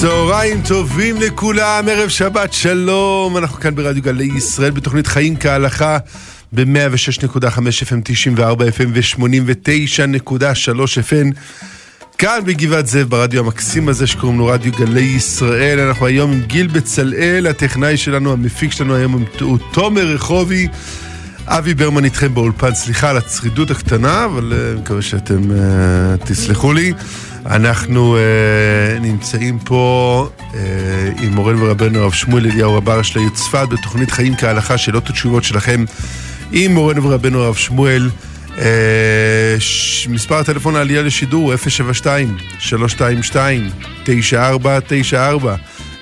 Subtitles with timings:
[0.00, 5.98] צהריים טובים לכולם, ערב שבת שלום, אנחנו כאן ברדיו גלי ישראל בתוכנית חיים כהלכה
[6.52, 11.38] ב-106.5 FM, 94 FM ו-89.3 FM.
[12.18, 15.80] כאן בגבעת זאב ברדיו המקסים הזה שקוראים לו רדיו גלי ישראל.
[15.80, 20.68] אנחנו היום עם גיל בצלאל, הטכנאי שלנו, המפיק שלנו היום הוא תומר רחובי.
[21.46, 26.92] אבי ברמן איתכם באולפן, סליחה על הצרידות הקטנה, אבל uh, מקווה שאתם uh, תסלחו לי.
[27.50, 28.18] אנחנו uh,
[29.00, 30.54] נמצאים פה uh,
[31.22, 35.44] עם מורנו ורבנו הרב שמואל אליהו רבר של העיר צפת בתוכנית חיים כהלכה, שאלות ותשובות
[35.44, 35.84] שלכם
[36.52, 38.10] עם מורנו ורבנו הרב שמואל.
[38.56, 38.58] Uh,
[39.58, 40.06] ש...
[40.08, 41.56] מספר הטלפון העלייה לשידור 072-322-9494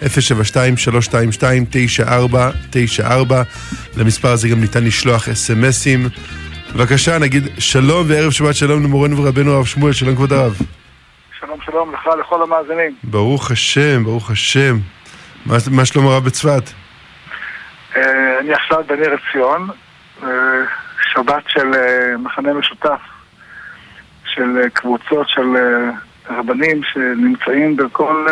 [0.03, 0.07] 072-322-9494
[3.97, 6.09] למספר הזה גם ניתן לשלוח אס.אם.אסים
[6.75, 10.57] בבקשה נגיד שלום וערב שבת שלום למורנו ורבנו הרב שמואל, שלום כבוד הרב
[11.55, 12.95] שלום שלום לך, לכל המאזינים.
[13.05, 14.77] ברוך השם, ברוך השם.
[15.47, 16.63] מה, מה שלום הרב בצפת?
[17.97, 19.69] אה, אני עכשיו בניר עציון,
[20.23, 20.29] אה,
[21.13, 23.01] שבת של אה, מחנה משותף,
[24.25, 25.47] של קבוצות של
[26.29, 28.27] רבנים שנמצאים בכל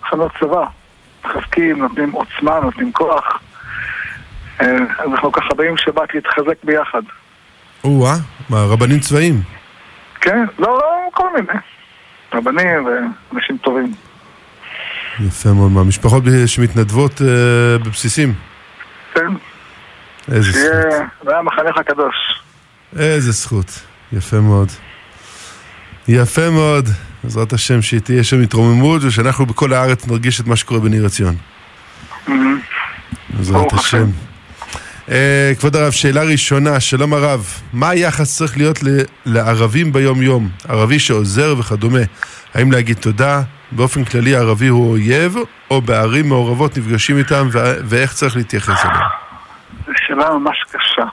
[0.00, 0.64] מחנות צבא.
[1.24, 3.42] מחזקים, נותנים עוצמה, נותנים כוח.
[4.60, 7.02] אנחנו ככה באים שבת להתחזק ביחד.
[7.84, 8.14] או-אה,
[8.50, 9.34] מה, רבנים צבאיים?
[10.20, 11.58] כן, לא, לא, כל מיני.
[12.34, 13.92] רבנים ואנשים טובים.
[15.20, 15.72] יפה מאוד.
[15.72, 18.34] מה, משפחות שמתנדבות אה, בבסיסים?
[19.14, 19.26] כן.
[20.32, 21.24] איזה שיהיה, זכות.
[21.24, 22.14] זה היה מחנך הקדוש.
[22.98, 23.80] איזה זכות.
[24.12, 24.68] יפה מאוד.
[26.08, 26.88] יפה מאוד.
[27.24, 31.34] בעזרת השם שתהיה שם התרוממות ושאנחנו בכל הארץ נרגיש את מה שקורה בניר עציון.
[33.30, 33.96] בעזרת ברוך השם.
[33.98, 34.31] השם.
[35.10, 37.40] אה, כבוד הרב, שאלה ראשונה, שלום הרב,
[37.72, 38.78] מה היחס צריך להיות
[39.26, 40.48] לערבים ביום יום?
[40.68, 41.98] ערבי שעוזר וכדומה.
[42.54, 43.40] האם להגיד תודה?
[43.72, 45.36] באופן כללי הערבי הוא אויב,
[45.70, 47.46] או בערים מעורבות נפגשים איתם
[47.88, 49.00] ואיך צריך להתייחס אליהם?
[49.86, 51.04] זו שאלה ממש קשה.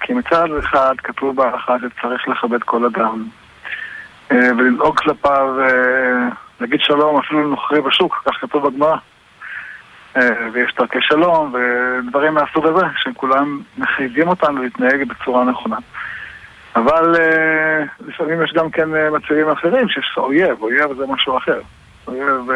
[0.00, 3.24] כי מצד אחד כתוב בהלכה שצריך לכבד כל אדם,
[4.32, 6.28] אה, ולנהוג כלפיו, אה,
[6.60, 8.96] להגיד שלום אפילו לנוכרי בשוק, כך כתוב בגמרא.
[10.16, 15.76] אה, ויש דרכי שלום ודברים מהסוג הזה, שהם כולם מחייבים אותנו להתנהג בצורה נכונה.
[16.76, 21.60] אבל אה, לפעמים יש גם כן אה, מצבים אחרים שיש אויב, אויב זה משהו אחר.
[22.06, 22.50] אויב...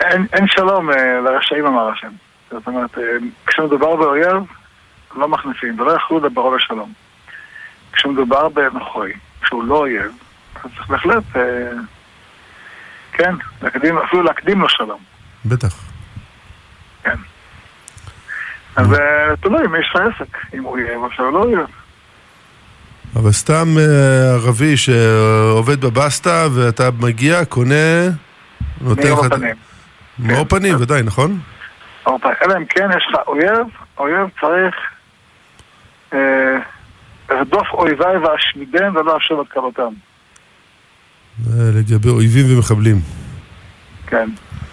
[0.00, 0.90] אין, אין שלום
[1.24, 2.10] לרשעים אמר השם.
[2.50, 2.98] זאת אומרת,
[3.46, 4.42] כשמדובר באויב,
[5.16, 6.92] לא מחליפים, ולא יכלו לדברו בשלום.
[7.92, 9.12] כשמדובר בנוכרי,
[9.44, 10.12] שהוא לא אויב,
[10.64, 11.24] אז צריך בהחלט,
[13.18, 15.00] כן, להקדים, אפילו להקדים לו שלום.
[15.44, 15.74] בטח.
[17.02, 17.16] כן.
[18.76, 21.66] אז אה, תלוי אם יש לך עסק, אם הוא אויב או שהוא לא אויב.
[23.16, 28.08] אבל סתם אה, ערבי שעובד בבסטה ואתה מגיע, קונה,
[28.80, 29.32] נותן מאור לך...
[30.18, 30.48] מאור כן.
[30.48, 31.38] פנים, ודאי, נכון?
[32.42, 33.66] אלא אם כן יש לך אויב,
[33.98, 34.74] אויב צריך
[36.12, 36.58] אה,
[37.30, 39.92] לרדוף אויביי ואשמידם ולא אשוב עד קרותם.
[41.44, 42.96] זה לגבי אויבים ומחבלים.
[44.06, 44.28] כן.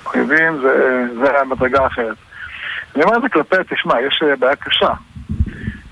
[0.05, 2.17] אויבים זה, זה המדרגה האחרת.
[2.95, 4.93] אני אומר את זה כלפי, תשמע, יש אה, בעיה קשה.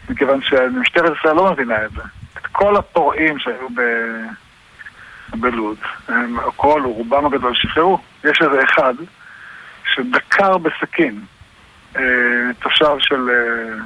[0.09, 2.01] מכיוון שמשטרת ישראל לא מבינה את זה.
[2.37, 3.81] את כל הפורעים שהיו ב...
[5.35, 7.99] בלוד, הם הכל, רובם הגדול שחררו.
[8.23, 8.93] יש איזה אחד
[9.93, 11.21] שדקר בסכין
[11.95, 12.01] אה,
[12.59, 13.29] תושב של...
[13.29, 13.85] אה,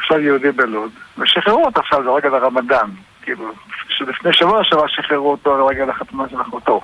[0.00, 2.90] תושב יהודי בלוד, ושחררו אותו עכשיו לרגל הרמדאן.
[3.22, 3.52] כאילו,
[3.88, 6.80] שלפני שבוע שבוע שחררו אותו לרגל החתונה של אחותו.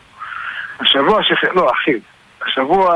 [0.81, 1.99] השבוע שחררו, לא, אחיו.
[2.47, 2.93] השבוע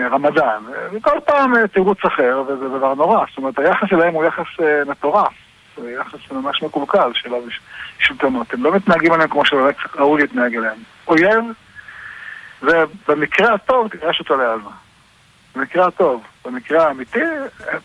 [0.00, 0.62] אה, רמדאן.
[0.92, 3.24] וכל פעם אה, תירוץ אחר, וזה דבר נורא.
[3.28, 5.32] זאת אומרת, היחס שלהם הוא יחס אה, מטורף.
[5.76, 7.30] זה יחס ממש מקולקל של
[8.00, 8.54] השלטונות.
[8.54, 10.78] הם לא מתנהגים עליהם כמו שבאמת ראוי להתנהג אליהם.
[11.08, 11.44] אויב,
[12.62, 14.70] ובמקרה הטוב תגרש אותו לעלמה.
[15.56, 16.22] במקרה הטוב.
[16.44, 17.18] במקרה האמיתי,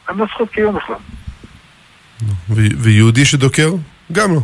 [0.09, 0.95] אין- לו זכות קיום בכלל.
[2.49, 3.69] ויהודי שדוקר?
[4.11, 4.41] גם לא.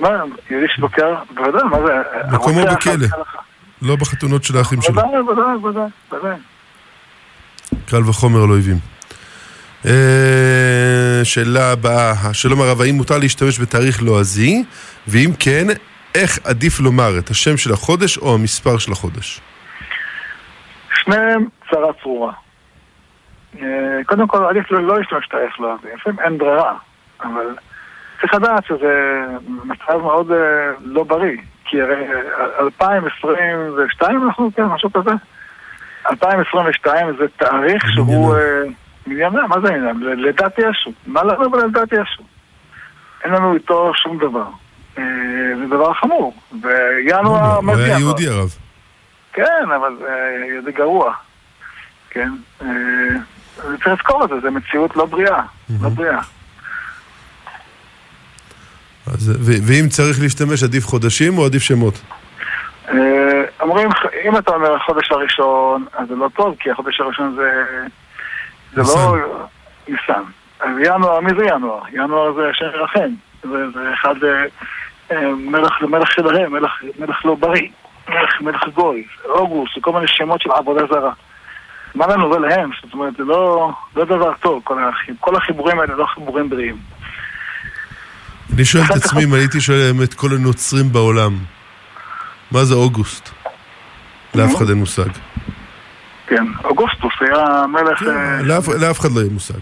[0.00, 0.08] מה,
[0.50, 1.92] יהודי שדוקר, בוודאי, מה זה?
[2.32, 3.06] מקומו בכלא.
[3.82, 4.94] לא בחתונות של האחים שלו.
[4.94, 6.36] ודאי, ודאי, ודאי, ודאי.
[7.88, 8.76] קל וחומר על אויבים.
[9.86, 14.64] אה, שאלה הבאה, שלום הרב, האם מותר להשתמש בתאריך לועזי?
[15.08, 15.66] ואם כן,
[16.14, 19.40] איך עדיף לומר את השם של החודש או המספר של החודש?
[20.94, 22.32] שניהם צרה צרורה.
[23.60, 23.64] אה,
[24.06, 26.74] קודם כל, עדיף לא לא להשתמש בתאריך לועזי, לפעמים אין ברירה,
[27.20, 27.56] אבל
[28.20, 30.36] צריך לדעת שזה מצב מאוד אה,
[30.84, 35.10] לא בריא, כי הרי אה, 2022 אנחנו, כן, משהו כזה.
[36.10, 38.62] 2022 זה תאריך שהוא אה,
[39.06, 39.96] מניינם, מה זה עניין?
[40.00, 40.90] לידת ישו.
[41.06, 42.22] מה לנו וללידת ישו?
[43.24, 44.46] אין לנו איתו שום דבר.
[44.98, 45.04] אה,
[45.58, 46.34] זה דבר חמור.
[46.52, 47.98] בינואר, הוא היה?
[47.98, 48.56] יהודי הרב.
[49.32, 51.12] כן, אבל אה, זה גרוע.
[52.10, 52.30] כן?
[52.62, 52.66] אה,
[53.56, 55.42] צריך לזכור את זה, זו מציאות לא בריאה.
[55.82, 56.20] לא בריאה.
[59.06, 59.32] אז,
[59.66, 61.94] ואם צריך להשתמש, עדיף חודשים או עדיף שמות?
[62.88, 62.94] אה,
[63.60, 63.88] אומרים,
[64.24, 67.50] אם אתה אומר החודש הראשון, אז זה לא טוב, כי החודש הראשון זה...
[68.74, 69.16] זה לא...
[69.88, 70.22] ניסן.
[70.60, 71.80] אז ינואר, מי זה ינואר?
[71.92, 73.08] ינואר זה השם ירחם.
[73.42, 74.14] זה, זה אחד...
[74.24, 74.44] אה,
[75.10, 77.68] אה, מלך מלך שלהם, מלך, מלך לא בריא.
[78.08, 81.12] מלך, מלך גוי, אוגוסט, כל מיני שמות של עבודה זרה.
[81.94, 82.70] מה לנו ולהם?
[82.82, 86.76] זאת אומרת, זה לא, לא דבר טוב, כל, החיב, כל החיבורים האלה לא חיבורים בריאים.
[88.54, 91.38] אני שואל את עצמי אם הייתי שואל את כל הנוצרים בעולם,
[92.50, 93.30] מה זה אוגוסט?
[94.34, 95.08] לאף אחד אין מושג.
[96.26, 98.02] כן, אוגוסטוס היה מלך...
[98.02, 98.42] אה,
[98.78, 99.58] לאף אחד לא יהיה מושג.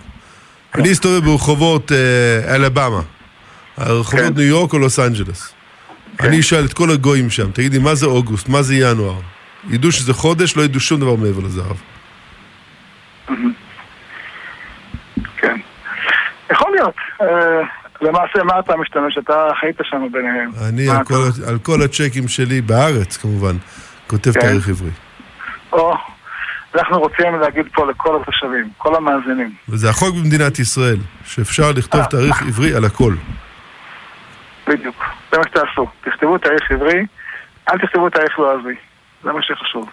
[0.75, 3.01] אני אסתובב ברחובות אה, אלבמה,
[3.79, 4.35] רחובות כן.
[4.37, 5.55] ניו יורק או לוס אנג'לס.
[6.21, 8.49] אני אשאל את כל הגויים שם, תגידי, מה זה אוגוסט?
[8.49, 9.21] מה זה ינואר?
[9.71, 11.81] ידעו שזה חודש, לא ידעו שום דבר מעבר לזה, הרב.
[15.37, 15.57] כן.
[16.51, 16.95] יכול להיות.
[18.05, 19.19] למעשה, מה אתה משתמש?
[19.19, 20.51] אתה חיית שם ביניהם.
[20.69, 23.57] אני, על כל- על כל הצ'קים שלי, בארץ כמובן,
[24.07, 24.41] כותב כן.
[24.41, 24.91] תאריך עברי.
[25.73, 25.95] או,
[26.75, 29.53] אנחנו רוצים להגיד פה לכל התושבים, כל המאזינים.
[29.69, 32.07] וזה החוק במדינת ישראל, שאפשר לכתוב אה.
[32.07, 33.15] תאריך עברי על הכל.
[34.69, 35.05] בדיוק.
[35.33, 35.87] זה מה שתעשו.
[36.05, 37.07] תכתבו תאריך עברי,
[37.71, 38.75] אל תכתבו תאריך לועזי.
[39.25, 39.89] זה מה שחשוב.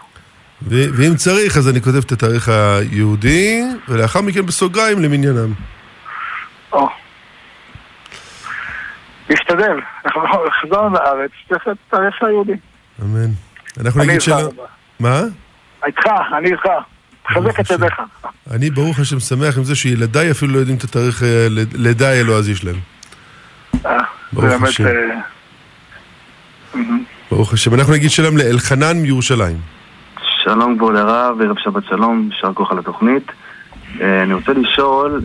[0.67, 5.53] ואם צריך, אז אני כותב את התאריך היהודי, ולאחר מכן בסוגריים למניינם.
[6.73, 6.89] או.
[9.31, 9.79] להשתדל.
[10.05, 10.21] אנחנו
[10.61, 12.53] חזרנו לארץ, צריך את התאריך היהודי.
[13.01, 13.29] אמן.
[13.81, 14.21] אנחנו נגיד.
[14.21, 14.49] שלא...
[14.99, 15.21] מה?
[15.85, 16.05] איתך,
[16.37, 16.63] אני איתך.
[17.33, 17.71] חזק את.
[17.71, 18.01] ידיך.
[18.51, 22.55] אני ברוך השם שמח עם זה שילדיי אפילו לא יודעים את התאריך אה, לידה הלועזי
[22.55, 22.75] שלהם.
[23.85, 23.97] אה,
[24.33, 24.63] ברוך.
[24.63, 24.87] השם.
[24.87, 26.81] אה.
[27.31, 27.73] ברוך השם.
[27.73, 29.57] אנחנו נגיד שלום לאלחנן מירושלים.
[30.43, 33.31] שלום כבוד הרב, ערב שבת שלום, יישר כוח על התוכנית.
[34.01, 35.21] אני רוצה לשאול,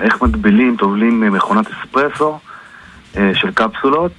[0.00, 2.38] איך מטבילים, טובלים מכונת אספרסו
[3.34, 4.12] של קפסולות,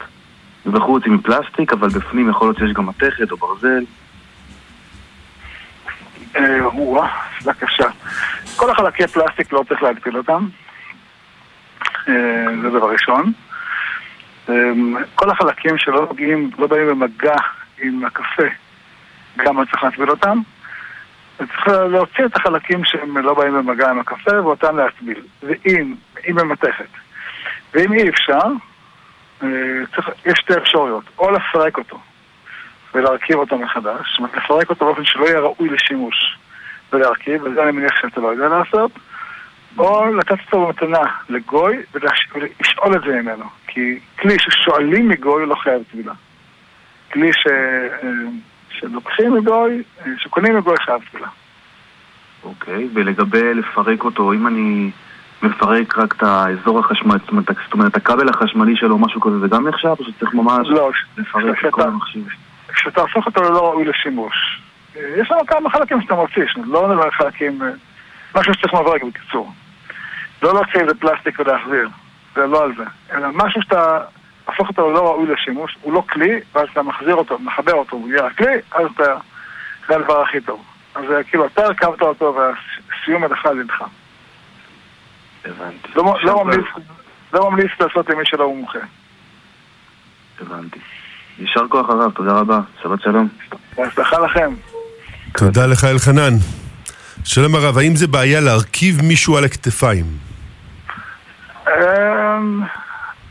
[0.65, 3.83] ובחוץ היא מפלסטיק, אבל בפנים יכול להיות שיש גם מתכת או ברזל.
[6.35, 7.87] אה, קשה.
[8.55, 10.47] כל החלקי פלסטיק לא צריך להגביל אותם.
[12.07, 13.31] אה, זה דבר ראשון.
[14.49, 14.55] אה,
[15.15, 17.35] כל החלקים שלא מגיעים, לא באים במגע
[17.81, 18.43] עם הקפה,
[19.37, 20.39] גם לא צריך להגביל אותם.
[21.37, 25.21] צריך להוציא את החלקים שהם לא באים במגע עם הקפה ואותם להטביל.
[25.43, 25.95] ואם,
[26.29, 26.89] אם במתכת.
[27.73, 28.51] ואם אי אפשר, אה,
[29.95, 31.03] צריך, יש שתי אפשרויות.
[31.17, 31.99] או לפרק אותו
[32.93, 36.37] ולהרכיב אותו מחדש, זאת אומרת לפרק אותו באופן שלא יהיה ראוי לשימוש
[36.93, 38.91] ולהרכיב, וזה אני מניח שאתה לא יודע לעשות,
[39.77, 45.49] או לתת אותו במתנה לגוי ולש- ולשאול את זה ממנו, כי כלי ששואלים מגוי הוא
[45.49, 46.13] לא חייב טבילה.
[47.13, 47.47] כלי ש...
[47.47, 48.09] אה,
[48.69, 51.27] שלוקחים מגוי, אה, שקונים מגוי חייב טבילה.
[52.43, 54.91] אוקיי, ולגבי לפרק אותו, אם אני
[55.43, 59.87] מפרק רק את האזור החשמלי, זאת אומרת, הכבל החשמלי שלו, משהו כזה, זה גם נחשב,
[59.99, 62.23] או שצריך ממש לא, לפרק את כל המכשיר?
[62.67, 64.61] כשאתה הופך אותו ללא ראוי לשימוש.
[64.97, 67.67] אה, יש לנו כמה חלקים שאתה מוציא, לא נדבר חלקים, אה,
[68.35, 69.51] משהו שצריך מברק בקיצור.
[70.43, 71.89] לא להוציא איזה פלסטיק ולהחזיר,
[72.35, 72.83] זה לא על זה.
[73.11, 73.99] אלא משהו שאתה
[74.45, 78.09] הופך אותו ללא ראוי לשימוש, הוא לא כלי, ואז אתה מחזיר אותו, מחבר אותו, הוא
[78.09, 79.15] יהיה הכלי, אז אתה,
[79.87, 80.63] זה הדבר הכי טוב.
[80.95, 83.83] אז אה, כאילו, אתה הרכבת אותו והסיום הדחה על ידך.
[85.45, 85.87] הבנתי.
[85.95, 86.65] לא, לא, ממליץ,
[87.33, 88.79] לא ממליץ לעשות למי שלא מומחה.
[90.41, 90.79] הבנתי.
[91.39, 93.27] יישר כוח הרב, תודה רבה, שבת שלום.
[93.77, 94.53] בהצלחה לכם.
[95.37, 96.33] תודה לך אלחנן.
[97.23, 100.05] שלום הרב, האם זה בעיה להרכיב מישהו על הכתפיים?
[101.67, 102.61] אמ,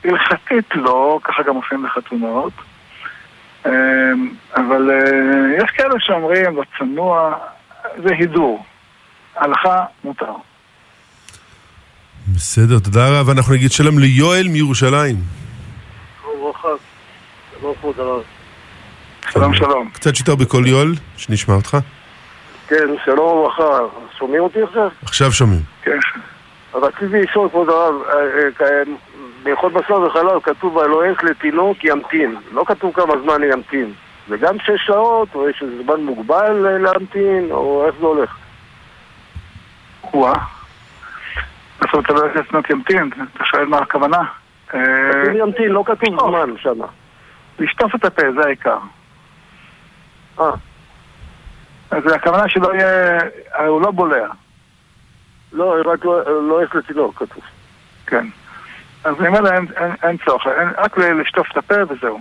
[0.04, 2.52] הלכתית לא, ככה גם עושים בחתונות.
[3.66, 3.70] אמ,
[4.56, 7.34] אבל אה, יש כאלה שאומרים, בצנוע,
[7.96, 8.64] זה הידור.
[9.36, 10.32] הלכה מותר.
[12.28, 13.30] בסדר, תודה רב.
[13.30, 15.16] אנחנו נגיד שלום ליואל מירושלים.
[19.32, 19.54] שלום.
[19.54, 19.90] שלום.
[19.92, 21.76] קצת שיותר בקול יואל, שנשמע אותך.
[22.68, 23.78] כן, שלום וברכה.
[24.18, 24.88] שומעים אותי עכשיו?
[25.02, 25.60] עכשיו שומעים.
[25.82, 25.98] כן.
[26.74, 28.82] רציתי לשאול, כבוד הרב, אה, אה, אה,
[29.42, 32.36] בהלכות בשר וחלב כתוב הלועס לתינוק ימתין.
[32.52, 33.92] לא כתוב כמה זמן ימתין.
[34.28, 38.36] זה גם שש שעות, או יש איזה זמן מוגבל אה, להמתין, או איך זה הולך?
[40.14, 40.63] וואה.
[42.00, 44.18] אתה לא יודע לתנות ימתין, אתה שואל מה הכוונה?
[44.74, 44.80] אה,
[45.22, 46.80] כתוב ימתין, לא כתוב זמן שם.
[47.58, 48.78] לשטוף את הפה, זה העיקר.
[50.40, 50.50] אה,
[51.90, 53.18] אז הכוונה שלא יהיה,
[53.52, 54.26] הרי הוא לא בולע.
[55.52, 57.42] לא, רק לא- לועס לתינוק כתוב.
[58.06, 58.26] כן.
[59.04, 59.58] אז אני אומר לה,
[60.02, 60.46] אין, צורך,
[60.78, 62.20] רק לשטוף את הפה וזהו.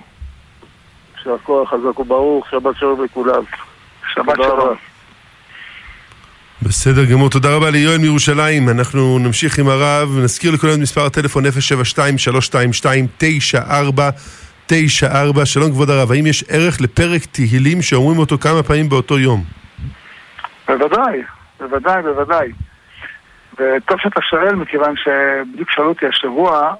[1.17, 3.43] יישר כוח חזק וברוך, שבת שלום לכולם.
[4.13, 4.75] שבת שלום.
[6.67, 8.69] בסדר גמור, תודה רבה ליואל מירושלים.
[8.69, 11.51] אנחנו נמשיך עם הרב, נזכיר לכולם את מספר הטלפון 072-322-9494.
[15.45, 19.43] שלום כבוד הרב, האם יש ערך לפרק תהילים שאומרים אותו כמה פעמים באותו יום?
[20.67, 21.21] בוודאי,
[21.59, 22.51] בוודאי, בוודאי.
[23.53, 26.73] וטוב שאתה שואל, מכיוון שבדיוק שאלו אותי השבוע,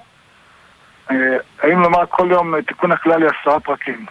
[1.10, 1.16] אה,
[1.62, 4.06] האם לומר כל יום תיקון הכלל לעשרה פרקים.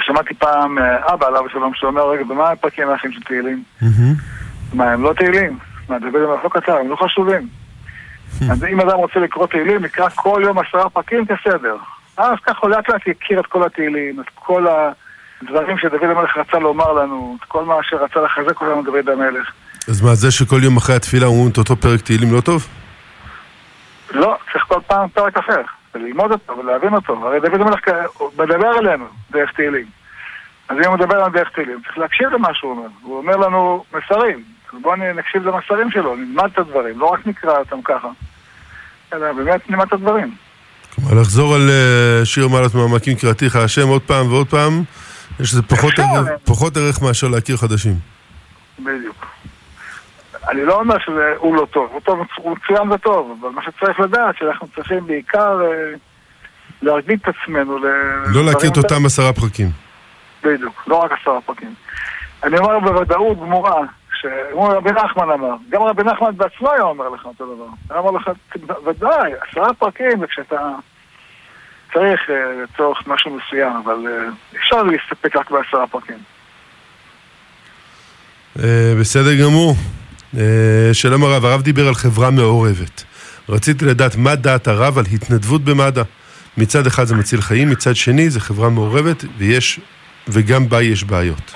[0.00, 3.62] שמעתי פעם אה, אבא עליו השלום שאומר, רגע, במה הפרקים האחרים של תהילים?
[4.72, 5.58] מה, הם לא תהילים?
[5.88, 7.48] מה, דוד המלך לא כתב, הם לא חשובים.
[8.50, 11.76] אז אם אדם רוצה לקרוא תהילים, יקרא כל יום עשרה פרקים כסדר.
[12.16, 14.66] אז ככה לאט לאט יכיר את כל התהילים, את כל
[15.42, 19.52] הדברים שדוד המלך רצה לומר לנו, את כל מה שרצה לחזק אותנו דוד המלך.
[19.88, 22.66] אז מה, זה שכל יום אחרי התפילה אומרים את אותו פרק תהילים לא טוב?
[24.10, 25.62] לא, צריך כל פעם פרק אחר,
[25.94, 27.26] וללמוד אותו ולהבין אותו.
[27.26, 27.80] הרי דוד המלך
[28.38, 29.86] מדבר אלינו דרך תהילים.
[30.68, 32.88] אז אם הוא מדבר אלינו דרך תהילים, צריך להקשיב למה שהוא אומר.
[33.02, 34.42] הוא אומר לנו מסרים.
[34.72, 38.08] בואו נקשיב למסרים שלו, נלמד את הדברים, לא רק נקרא אותם ככה.
[39.12, 40.34] אלא באמת נלמד את הדברים.
[40.94, 44.82] כלומר, לחזור על אה, שיר מעלת מעמקים קראתיך השם עוד פעם ועוד פעם,
[45.40, 45.62] יש לזה
[46.44, 47.94] פחות ערך מאשר להכיר חדשים.
[48.78, 49.26] בדיוק.
[50.48, 54.36] אני לא אומר שהוא לא טוב, הוא טוב, הוא מצוין וטוב, אבל מה שצריך לדעת,
[54.38, 55.94] שאנחנו צריכים בעיקר אה,
[56.82, 57.86] להרגיל את עצמנו ל...
[58.26, 59.70] לא להכיר את אותם עשרה פרקים.
[60.44, 61.74] בדיוק, לא רק עשרה פרקים.
[62.42, 63.80] אני אומר בוודאות גמורה,
[64.50, 67.66] כמו רבי נחמן אמר, גם רבי נחמן בעצמו היה אומר לך אותו דבר.
[67.90, 68.30] היה אומר לך,
[68.84, 70.70] ודאי, עשרה פרקים, וכשאתה
[71.92, 76.18] צריך אה, לצורך משהו מסוים, אבל אה, אפשר להסתפק רק בעשרה פרקים.
[79.00, 79.74] בסדר גמור.
[80.36, 83.04] אה, שלום הרב, הרב דיבר על חברה מעורבת.
[83.48, 86.02] רציתי לדעת מה דעת הרב על התנדבות במד"א.
[86.58, 89.80] מצד אחד זה מציל חיים, מצד שני זה חברה מעורבת, ויש,
[90.28, 91.54] וגם בה יש בעיות.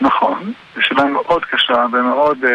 [0.00, 2.38] נכון, זו שאלה מאוד קשה ומאוד...
[2.44, 2.50] אה,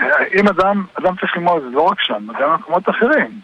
[0.00, 3.40] אה, אם אדם, אדם צריך ללמוד, זה לא רק שם, גם במקומות אחרים.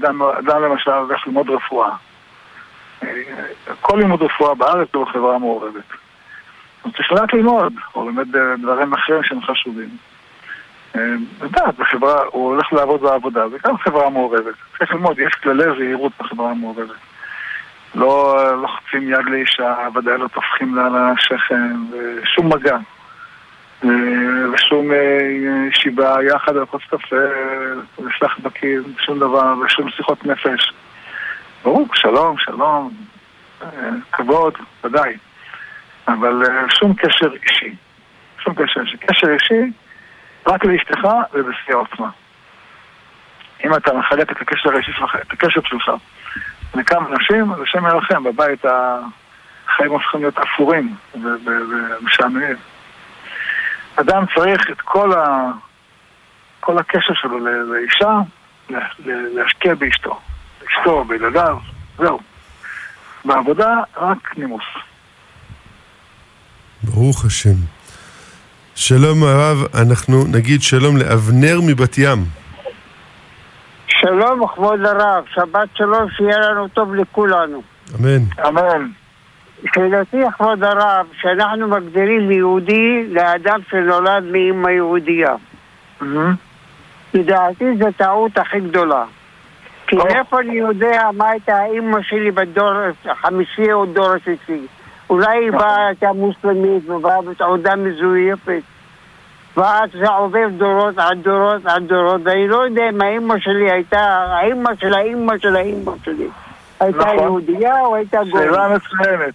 [0.00, 1.90] אדם, אדם למשל הולך ללמוד רפואה.
[3.02, 3.08] אה,
[3.80, 5.84] כל לימוד רפואה בארץ הוא חברה מעורבת.
[6.82, 8.26] הוא צריך לדעת ללמוד, הוא לומד
[8.62, 9.88] דברים אחרים שהם חשובים.
[10.96, 14.54] אה, לדעת, בחברה, הוא הולך לעבוד בעבודה, זה גם חברה מעורבת.
[14.78, 16.96] צריך ללמוד, יש כללי זהירות בחברה המעורבת.
[17.94, 22.76] לא אה, לוחצים יד לאישה, ודאי לא טופחים לה על השכם, ושום מגע.
[23.84, 23.90] אה,
[24.52, 25.18] ושום אה,
[25.70, 27.16] ישיבה יחד על כוס קפה,
[27.98, 30.72] וסלח בקיר, שום דבר, ושום שיחות נפש.
[31.64, 32.90] ברור, שלום, שלום,
[33.62, 33.68] אה,
[34.12, 34.54] כבוד,
[34.84, 35.16] ודאי.
[36.08, 37.74] אבל אה, שום קשר אישי.
[38.44, 38.96] שום קשר אישי.
[38.96, 39.70] קשר אישי
[40.46, 42.10] רק לאשתך ובשיא העוצמה.
[43.64, 45.90] אם אתה מחלק את הקשר האישי שלך, את הקשר שלך
[46.74, 52.56] לכמה אנשים, אז השם ירחם, בבית החיים הופכים להיות אפורים ומשעממים.
[53.96, 55.50] אדם צריך את כל, ה...
[56.60, 57.38] כל הקשר שלו
[57.72, 58.18] לאישה,
[59.08, 60.20] להשקיע באשתו.
[60.68, 61.58] אשתו, בילדיו,
[61.98, 62.20] זהו.
[63.24, 64.64] בעבודה, רק נימוס.
[66.82, 67.77] ברוך השם.
[68.80, 72.18] שלום הרב, אנחנו נגיד שלום לאבנר מבת ים.
[73.88, 77.62] שלום כבוד הרב, שבת שלום, שיהיה לנו טוב לכולנו.
[78.00, 78.48] אמן.
[78.48, 78.88] אמן.
[79.74, 85.34] שאלתי כבוד הרב, שאנחנו מגדירים יהודי לאדם שנולד מאמא יהודייה.
[86.00, 86.34] מהמם.
[87.14, 89.04] לדעתי זו טעות הכי גדולה.
[89.86, 90.04] כי או.
[90.04, 92.72] מאיפה אני יודע מה הייתה האימא שלי בדור
[93.04, 94.66] החמישי או דור השישי?
[95.10, 95.50] אולי היא.
[95.50, 98.62] באה, הייתה מוסלמית ובאה בתעודה מזויפת.
[99.56, 104.00] ואז זה עובר דורות על דורות על דורות, ואני לא יודע אם האימא שלי הייתה,
[104.28, 106.28] האימא של האימא של האימא שלי.
[106.80, 107.18] הייתה נכון.
[107.18, 108.44] יהודייה או הייתה גורית?
[108.44, 109.34] שאלה מצוינת.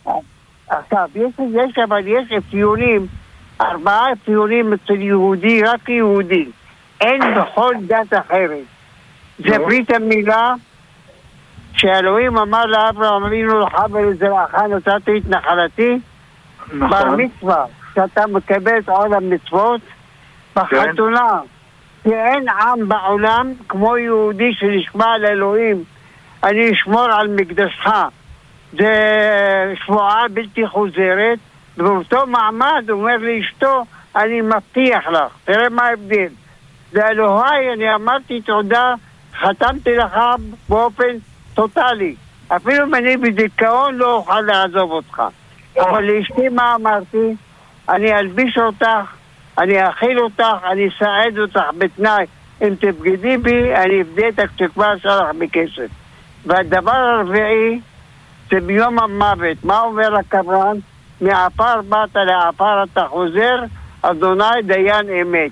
[0.69, 3.07] עכשיו, יש, יש אבל יש אפיונים,
[3.61, 6.45] ארבעה אפיונים אצל יהודי, רק יהודי.
[7.01, 8.63] אין בכל דת אחרת.
[9.39, 9.57] זה.
[9.57, 10.53] ברית המילה,
[11.83, 15.99] שאלוהים אמר לאברהם אבינו לך ולזרעך נתתי את נחלתי,
[16.79, 17.21] בר נכון.
[17.21, 19.81] מצווה, שאתה מקבל את עול המצוות,
[20.55, 21.39] בחתונה,
[22.03, 25.83] כי אין עם בעולם כמו יהודי שנשמע לאלוהים,
[26.43, 27.87] אני אשמור על מקדשך.
[28.71, 31.39] זה שבועה בלתי חוזרת,
[31.77, 33.83] ובאותו מעמד אומר לאשתו,
[34.15, 36.27] אני מבטיח לך, תראה מה ההבדל.
[36.93, 38.93] לאלוהי אני אמרתי תודה,
[39.39, 40.17] חתמתי לך
[40.69, 41.17] באופן
[41.53, 42.15] טוטאלי.
[42.47, 45.21] אפילו אם אני בדיכאון לא אוכל לעזוב אותך.
[45.79, 47.35] אבל לאשתי מה אמרתי?
[47.89, 49.15] אני אלביש אותך,
[49.57, 52.25] אני אאכיל אותך, אני אסעד אותך בתנאי
[52.61, 55.91] אם תבגדי בי, אני אבדה את התקווה שלך בכסף.
[56.45, 57.79] והדבר הרביעי,
[58.51, 59.63] זה ביום המוות.
[59.63, 60.77] מה אומר הקברן?
[61.21, 63.63] מעפר באת לעפר אתה חוזר,
[64.01, 65.51] אדוני דיין אמת.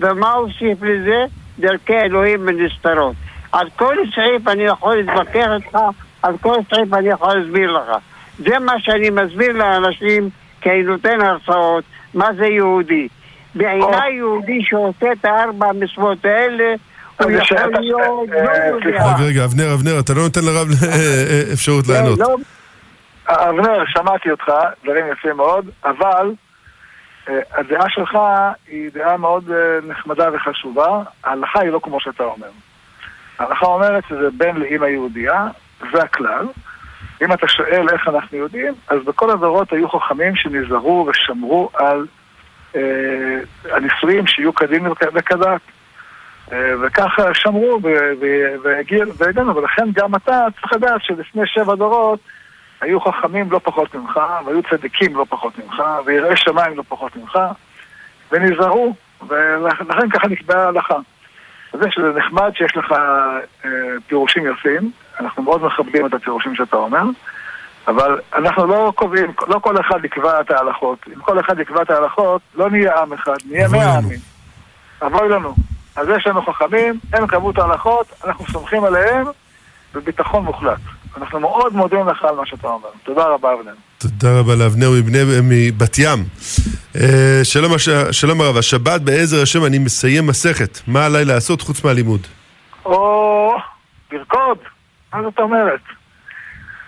[0.00, 1.24] ומה הוסיף לזה?
[1.58, 3.14] דרכי אלוהים מנסתרות.
[3.52, 5.78] על כל סעיף אני יכול להתווכח איתך,
[6.22, 7.96] על כל סעיף אני יכול להסביר לך.
[8.38, 10.28] זה מה שאני מסביר לאנשים,
[10.60, 13.08] כי אני נותן הרצאות, מה זה יהודי.
[13.54, 16.74] בעיניי יהודי שעושה את הארבע המצוות האלה,
[17.80, 18.28] להיות...
[18.30, 19.14] לא יודע.
[19.14, 22.18] רגע, רגע, אבנר, אבנר, אתה לא נותן לרב אה, אפשרות לענות.
[22.18, 22.36] לא,
[23.28, 24.52] אבנר, שמעתי אותך,
[24.84, 26.32] דברים יפים מאוד, אבל
[27.28, 28.18] אה, הדעה שלך
[28.68, 29.56] היא דעה מאוד אה,
[29.88, 32.48] נחמדה וחשובה, ההלכה היא לא כמו שאתה אומר.
[33.38, 35.46] ההלכה אומרת שזה בן לאימא יהודייה,
[35.92, 36.46] זה הכלל.
[37.22, 42.06] אם אתה שואל איך אנחנו יודעים, אז בכל הדורות היו חכמים שנזהרו ושמרו על
[42.76, 43.38] אה,
[43.70, 45.60] הנישואים שיהיו כדין וכדת.
[46.52, 47.80] אה, וככה שמרו
[49.18, 52.20] והגענו, ולכן גם אתה צריך לדעת שלפני שבע דורות
[52.80, 57.38] היו חכמים לא פחות ממך, והיו צדיקים לא פחות ממך, ויראי שמיים לא פחות ממך,
[58.32, 58.94] ונזהרו,
[59.28, 60.96] ולכן ככה נקבעה ההלכה.
[61.72, 62.92] זה שזה נחמד שיש לך
[63.64, 63.70] אה,
[64.06, 67.02] פירושים יפים, אנחנו מאוד מכבדים את הפירושים שאתה אומר,
[67.88, 70.98] אבל אנחנו לא קובעים, לא כל אחד יקבע את ההלכות.
[71.08, 73.98] אם כל אחד יקבע את ההלכות, לא נהיה עם אחד, נהיה מאה.
[73.98, 74.18] עמים.
[75.06, 75.54] אבוי לנו.
[75.96, 79.26] אז יש לנו חכמים, הם קבעו את ההלכות, אנחנו סומכים עליהם
[79.94, 80.78] בביטחון מוחלט.
[81.16, 82.88] אנחנו מאוד מודים לך על מה שאתה אומר.
[83.02, 83.74] תודה רבה, אבנר.
[84.02, 84.90] תודה רבה לאבנר
[85.42, 86.24] מבת ים.
[86.96, 87.72] אה, שלום,
[88.10, 90.78] שלום הרב, השבת בעזר השם אני מסיים מסכת.
[90.86, 92.20] מה עליי לעשות חוץ מהלימוד?
[92.84, 93.54] או,
[94.12, 94.58] לרקוד,
[95.14, 95.80] מה זאת אומרת?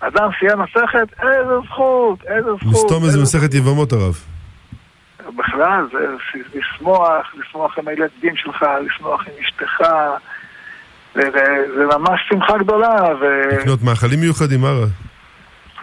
[0.00, 2.72] אדם סיים מסכת, איזה זכות, איזה זכות.
[2.72, 4.14] לסתום איזה מסכת יבמות הרב.
[5.36, 5.98] בכלל, זה
[6.54, 9.86] לשמוח, לשמוח עם הילדים שלך, לשמוח עם אשתך,
[11.14, 11.30] זה,
[11.98, 12.96] ממש שמחה גדולה.
[13.52, 14.86] לקנות מאכלים מיוחדים, מה רע?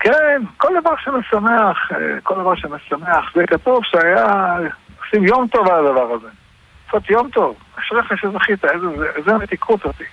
[0.03, 4.55] כן, כל דבר שמשמח, אה, כל דבר שמשמח, זה כתוב שהיה,
[5.05, 6.27] עושים יום טוב על הדבר הזה.
[6.87, 10.03] לעשות יום טוב, אשריך שזכית, איזה, זה- איזה מתיקות אותי.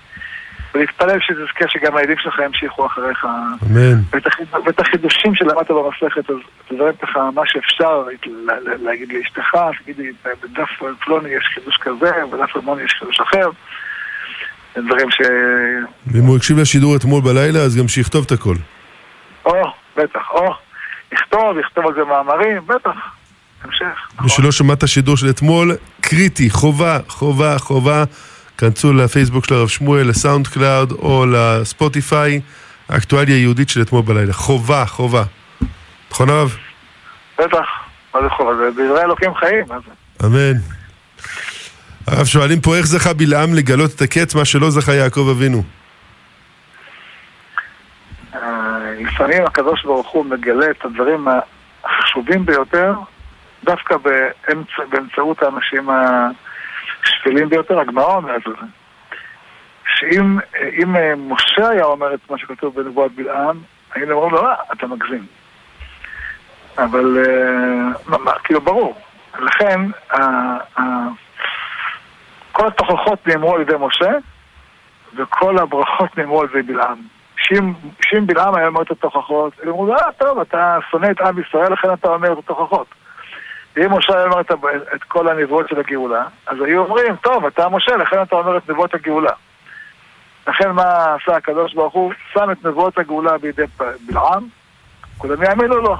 [0.74, 3.24] ולהתפלל שתזכה שגם הילדים שלך ימשיכו אחריך.
[3.24, 3.94] אמן.
[4.11, 6.37] ואת החיד- ואת החידושים שלמדת במסכת, אז
[6.68, 8.05] תזרם ככה מה שאפשר
[8.83, 10.68] להגיד לאשתך, תגידי, בדף
[11.05, 13.51] פלוני יש חידוש כזה, בדף אלמוני יש חידוש אחר.
[14.74, 15.18] זה דברים ש...
[16.07, 18.55] ואם הוא הקשיב לשידור אתמול בלילה, אז גם שיכתוב את הכל.
[19.49, 20.55] או, בטח, או.
[21.13, 22.97] יכתוב, יכתוב על זה מאמרים, בטח.
[23.65, 24.09] המשך.
[24.21, 28.05] מי שלא שמע את השידור של אתמול, קריטי, חובה, חובה, חובה.
[28.59, 32.41] כנסו לפייסבוק של הרב שמואל, לסאונד קלאוד או לספוטיפיי,
[32.89, 34.33] האקטואליה היהודית של אתמול בלילה.
[34.33, 35.23] חובה, חובה.
[36.11, 36.57] נכון הרב?
[37.39, 37.67] בטח.
[38.15, 38.57] מה זה חובה?
[38.57, 40.27] זה דברי אלוקים חיים, מה זה?
[40.27, 40.59] אמן.
[42.07, 45.63] הרב שואלים פה איך זכה בלעם לגלות את הקץ, מה שלא זכה יעקב אבינו.
[48.35, 48.41] אה,
[48.99, 51.29] לפעמים הקדוש ברוך הוא מגלה את הדברים
[51.85, 52.95] החשובים ביותר
[53.65, 55.89] דווקא באמצע, באמצעות האנשים
[57.05, 58.67] השפלים ביותר, הגמרא אומרת את זה.
[59.97, 60.39] שאם
[60.83, 63.59] אם אה, משה היה אומר את מה שכתוב בנבואת בלעם,
[63.95, 65.27] היינו אומרים לו, אה, אתה מגזים.
[66.79, 69.01] אבל אה, כאילו ברור.
[69.39, 69.81] לכן,
[72.53, 74.11] כל התוכחות נאמרו על ידי משה,
[75.17, 76.99] וכל הברכות נאמרו על ידי בלעם.
[77.38, 81.72] שאם בלעם היה אומר את התוכחות, הם אמרו, אה, טוב, אתה שונא את עם ישראל,
[81.72, 82.87] לכן אתה אומר את התוכחות.
[83.77, 84.40] ואם משה היה אומר
[84.94, 88.70] את, כל הנבואות של הגאולה, אז היו אומרים, טוב, אתה משה, לכן אתה אומר את
[88.70, 89.33] נבואות הגאולה.
[90.48, 92.12] לכן מה עשה הקדוש ברוך הוא?
[92.33, 93.62] שם את נבואות הגאולה בידי
[94.07, 94.46] בלעם,
[95.18, 95.96] כולם יאמינו לו.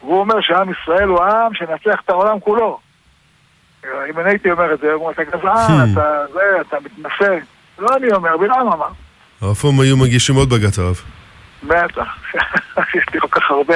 [0.00, 2.78] והוא אומר שעם ישראל הוא העם שינצח את העולם כולו.
[3.84, 7.38] אם אני הייתי אומר את זה, הוא אומר, אתה גזען, אתה זה, אתה מתנשא.
[7.78, 8.88] לא אני אומר, בלעם אמר.
[9.40, 11.00] הרפורמים היו מגישים עוד בג"ץ הרב.
[11.62, 12.06] בטח.
[12.96, 13.74] יש לי כל כך הרבה,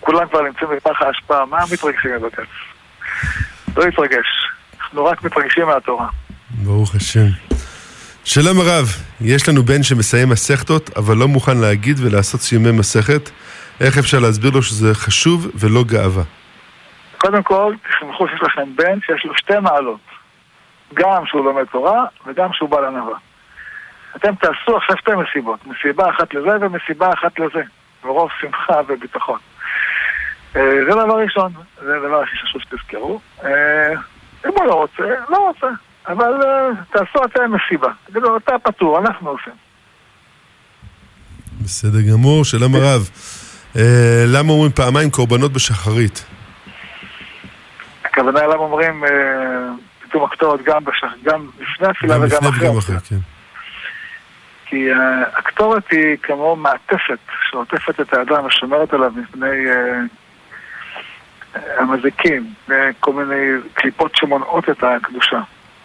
[0.00, 2.48] כולם כבר נמצאים בפח האשפה, מה מתרגשים מבג"ץ?
[3.76, 4.26] לא להתרגש.
[4.82, 6.08] אנחנו רק מתרגשים מהתורה.
[6.50, 7.26] ברוך השם.
[8.24, 8.86] שלום הרב,
[9.20, 13.30] יש לנו בן שמסיים מסכתות, אבל לא מוכן להגיד ולעשות סיומי מסכת.
[13.80, 16.22] איך אפשר להסביר לו שזה חשוב ולא גאווה?
[17.18, 20.00] קודם כל, תסמכו שיש לכם בן שיש לו שתי מעלות.
[20.94, 23.16] גם שהוא לומד תורה וגם שהוא בעל ענווה.
[24.16, 27.62] אתם תעשו עכשיו שתי מסיבות, מסיבה אחת לזה ומסיבה אחת לזה,
[28.02, 29.38] ברוב שמחה וביטחון.
[30.56, 31.52] אה, זה דבר ראשון,
[31.84, 33.20] זה דבר הכי חשוב שתזכרו.
[33.44, 33.92] אה,
[34.46, 35.66] אם הוא לא רוצה, לא רוצה,
[36.08, 37.88] אבל אה, תעשו אתם מסיבה.
[38.04, 39.52] תגידו, אתה פטור, אנחנו עושים.
[41.60, 43.10] בסדר גמור, שלום הרב.
[44.26, 46.24] למה אומרים פעמיים קורבנות בשחרית?
[48.04, 49.04] הכוונה למה אומרים
[50.02, 50.82] קיטום הקטורת גם,
[51.60, 52.98] לפני התפילה גם וגם אחרי וגם התפילה.
[52.98, 53.16] אחרי, כן.
[54.72, 54.96] כי uh,
[55.36, 57.18] הקטורת היא כמו מעטפת
[57.50, 65.40] שעוטפת את האדם ושומרת עליו מפני uh, המזיקים וכל מיני קליפות שמונעות את הקדושה.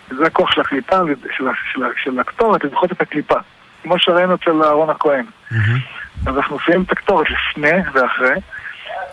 [0.10, 0.97] זה הכוח של הקליפה,
[1.38, 3.36] של, של, של הקטורת, לדחות את הקליפה.
[3.84, 5.26] כמו שראינו אצל אהרון הכהן.
[5.52, 5.80] מהמם.
[6.26, 8.36] אז אנחנו שמים את הקטורת לפני ואחרי,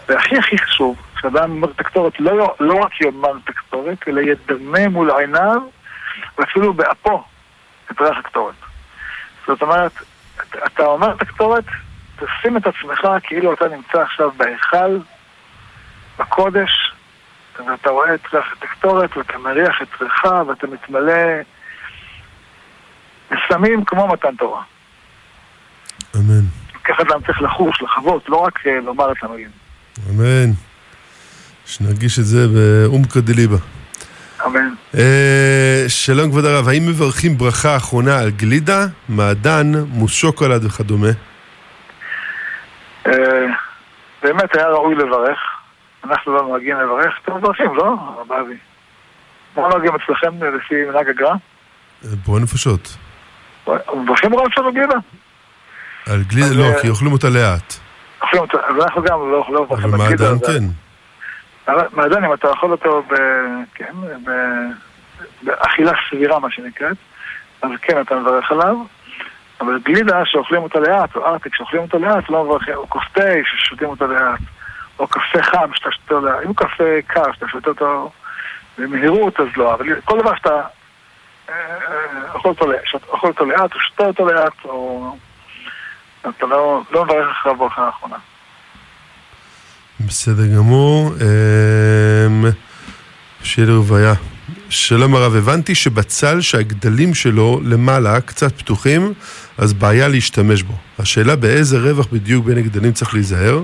[0.09, 4.89] והכי הכי חשוב, כשאדם אומר את הקטורת, לא, לא רק יאמר את הקטורת, אלא ידמה
[4.89, 5.63] מול עיניו,
[6.39, 7.25] ואפילו באפו,
[7.91, 8.55] את ריח הקטורת.
[9.47, 9.93] זאת אומרת,
[10.67, 11.65] אתה- אומר את הקטורת,
[12.17, 14.99] תשים את עצמך כאילו אתה נמצא עכשיו בהיכל,
[16.19, 16.71] בקודש,
[17.67, 21.23] ואתה רואה את ריח הקטורת, ואתה מריח את ריחה, ואתה מתמלא
[23.31, 24.63] בסמים כמו מתן תורה.
[26.17, 26.45] אמן.
[26.85, 29.49] ככה אדם צריך לחוש, לחוות, לא רק אה, לומר את המילים.
[30.11, 30.51] אמן.
[31.67, 33.57] שנרגיש את זה באומקא דליבה.
[34.47, 34.69] אמן.
[34.99, 41.09] אה, שלום כבוד הרב, האם מברכים ברכה אחרונה על גלידה, מעדן, מוס שוקולד וכדומה?
[43.07, 43.13] אה,
[44.23, 45.39] באמת היה ראוי לברך.
[46.05, 47.15] אנחנו לא נוהגים לברך.
[47.25, 47.85] אתם מברכים, לא?
[47.85, 48.55] הרב אבי.
[49.57, 51.29] מה נוהגים אצלכם לפי מנהג הגר"א?
[52.05, 52.97] אה, בורא נפשות.
[53.95, 54.95] מברכים רב שלנו גילה?
[56.07, 57.75] על גלידה לא, כי אוכלים אותה לאט.
[58.23, 60.25] אוכלים אותו, אז אנחנו גם לא לא אבל מברכים על גלידה.
[60.33, 60.65] מעדן אז- כן.
[61.69, 63.15] מעדן, אם אתה אוכל אותו ב...
[63.75, 63.93] כן,
[64.25, 64.31] ב...
[65.43, 66.97] באכילה סבירה, מה שנקראת,
[67.63, 68.77] אז כן, אתה מברך עליו.
[69.61, 73.23] אבל גלידה שאוכלים אותה לאט, או ארטיק שאוכלים אותו לאט, לא מברכים, או כוס תה
[73.45, 74.41] ששותים אותו לאט,
[74.99, 76.47] או קפה חם שאתה שותה אותו לאט.
[76.47, 78.11] אם קפה קר שאתה שותה אותו
[78.79, 79.75] במהירות, אז לא.
[79.75, 80.61] אבל כל דבר שאתה
[81.49, 81.55] אה,
[81.89, 85.17] אה, אוכל אותו לאט, או שותה אותו לאט, או...
[86.29, 88.17] אתה לא, לא מברך אחריו ברכה האחרונה.
[90.01, 91.13] בסדר גמור.
[91.15, 92.45] אמ,
[93.43, 94.15] שיהיה לרוויה.
[94.69, 99.13] שלום הרב, הבנתי שבצל שהגדלים שלו למעלה קצת פתוחים,
[99.59, 100.75] אז בעיה להשתמש בו.
[100.99, 103.63] השאלה באיזה רווח בדיוק בין הגדלים צריך להיזהר,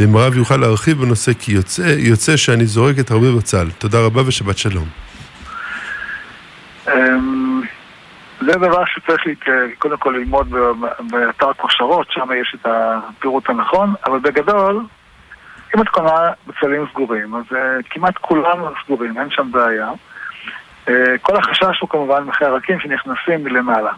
[0.00, 3.70] ואם הרב יוכל להרחיב בנושא, כי יוצא, יוצא שאני זורקת הרבה בצל.
[3.78, 4.86] תודה רבה ושבת שלום.
[6.88, 7.62] אמ,
[8.40, 9.20] זה דבר שצריך.
[9.78, 10.50] קודם כל ללמוד
[11.10, 14.84] באתר כושרות, שם יש את הפירוט הנכון, אבל בגדול,
[15.76, 17.56] אם את קונה בצלים סגורים, אז uh,
[17.90, 19.90] כמעט כולם סגורים, אין שם בעיה.
[20.86, 20.90] Uh,
[21.22, 23.92] כל החשש הוא כמובן מחרקים שנכנסים מלמעלה.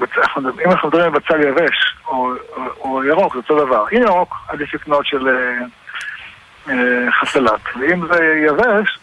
[0.00, 0.10] בצ...
[0.36, 3.84] אם אנחנו מדברים על בצל יבש או, או, או ירוק, זה אותו דבר.
[3.92, 6.72] אם ירוק, עדיף לקנות של uh, uh,
[7.20, 8.98] חסלת, ואם זה יבש,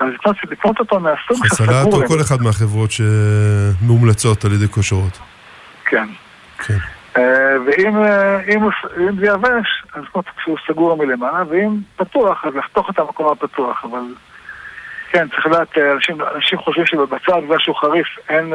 [0.00, 2.02] אז לקנות, לקנות אותו מהסוג חסלת שסגור.
[2.02, 5.18] או כל אחד מהחברות שמומלצות על ידי כושרות.
[5.84, 6.08] כן.
[6.58, 6.78] כן.
[7.16, 8.38] אה, ואם אה,
[9.20, 14.02] זה יבש, אז כמו שהוא סגור מלמעלה, ואם פתוח, אז לחתוך את המקום הפתוח, אבל
[15.10, 18.52] כן, צריך לדעת, אה, אנשים, אנשים חושבים שבבצל, בגלל שהוא חריף, אין,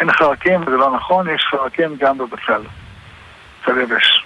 [0.00, 2.62] אין חרקים, וזה לא נכון, יש חרקים גם בבצל.
[3.62, 4.24] בצל יבש.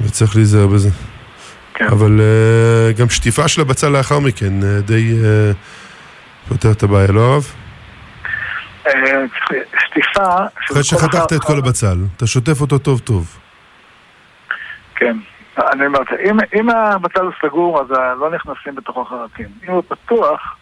[0.00, 0.90] וצריך להיזהר בזה.
[1.74, 1.86] כן.
[1.86, 5.52] אבל אה, גם שטיפה של הבצל לאחר מכן אה, די אה,
[6.48, 7.52] פותר את הבעיה, לא הרב?
[9.86, 10.36] שטיפה...
[10.64, 13.38] אחרי שחתכת את כל הבצל, אתה שוטף אותו טוב טוב.
[14.94, 15.16] כן.
[15.58, 15.98] אני אומר,
[16.30, 19.46] אם, אם הבצל הוא סגור, אז אה, לא נכנסים בתוכו חרקים.
[19.68, 20.56] אם הוא פתוח,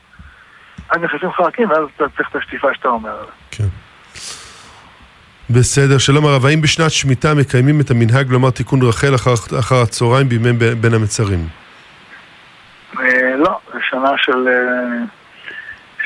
[0.91, 3.25] אז נכנסים חרקים, ואז אתה צריך את השטיפה שאתה אומר.
[3.51, 3.65] כן.
[5.51, 10.29] בסדר, שלום הרב, האם בשנת שמיטה מקיימים את המנהג לומר תיקון רחל אחר, אחר הצהריים
[10.29, 11.49] בימי בין המצרים?
[13.01, 14.49] אה, לא, זו שנה של...
[14.49, 15.05] אה,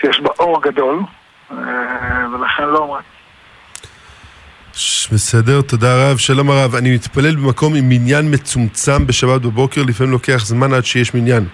[0.01, 1.01] שיש בה אור גדול,
[1.51, 3.05] ולכן לא אומרים.
[5.13, 6.17] בסדר, תודה רב.
[6.17, 11.15] שלום הרב, אני מתפלל במקום עם מניין מצומצם בשבת בבוקר, לפעמים לוקח זמן עד שיש
[11.15, 11.45] מניין.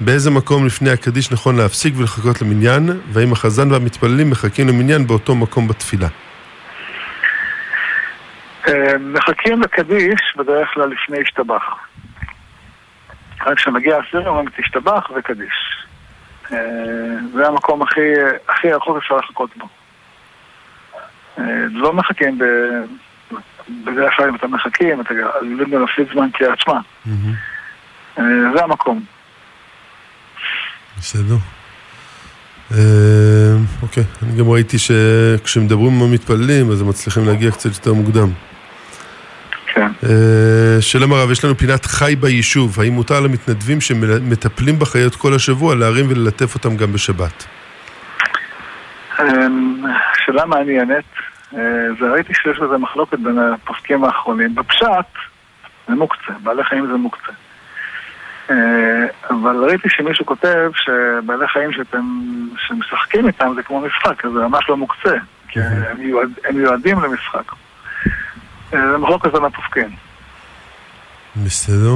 [0.00, 5.68] באיזה מקום לפני הקדיש נכון להפסיק ולחכות למניין, והאם החזן והמתפללים מחכים למניין באותו מקום
[5.68, 6.08] בתפילה?
[8.68, 11.64] אה, מחכים לקדיש בדרך כלל לפני השתבח.
[13.46, 15.85] רק כשמגיע הסיר אומרים תשתבח וקדיש.
[16.52, 16.58] אה,
[17.34, 18.00] זה המקום הכי,
[18.48, 19.68] הכי רחוק אפשר לחכות בו.
[21.38, 22.44] אה, לא מחכים ב...
[23.84, 26.28] בדרך כלל אם אתם מחכים, אתם עלולים גם להפסיד זמן.
[27.06, 27.34] מהמם.
[28.18, 29.04] אה, זה המקום.
[30.98, 31.36] בסדר.
[33.82, 38.28] אוקיי, אני גם ראיתי שכשמדברים עם המתפללים אז הם מצליחים להגיע קצת יותר מוקדם.
[39.76, 39.88] כן.
[40.08, 42.80] אה, שלום הרב, יש לנו פינת חי ביישוב.
[42.80, 47.46] האם מותר למתנדבים שמטפלים בחיות כל השבוע להרים וללטף אותם גם בשבת?
[49.20, 49.84] אמ,
[50.24, 51.04] שאלה מעניינת.
[51.54, 51.60] אה,
[52.00, 54.54] וראיתי שיש בזה מחלוקת בין הפוסקים האחרונים.
[54.54, 55.12] בפשט
[55.88, 57.32] זה מוקצה, בעלי חיים זה מוקצה.
[58.50, 62.04] אה, אבל ראיתי שמישהו כותב שבעלי חיים שאתם,
[62.66, 65.16] שמשחקים איתם זה כמו משחק, אז זה ממש לא מוקצה,
[65.48, 67.52] כי הם, מיועד, הם מיועדים למשחק.
[68.74, 69.90] אה, זה מחלוקת בין הפוסקים.
[71.36, 71.94] בסדר.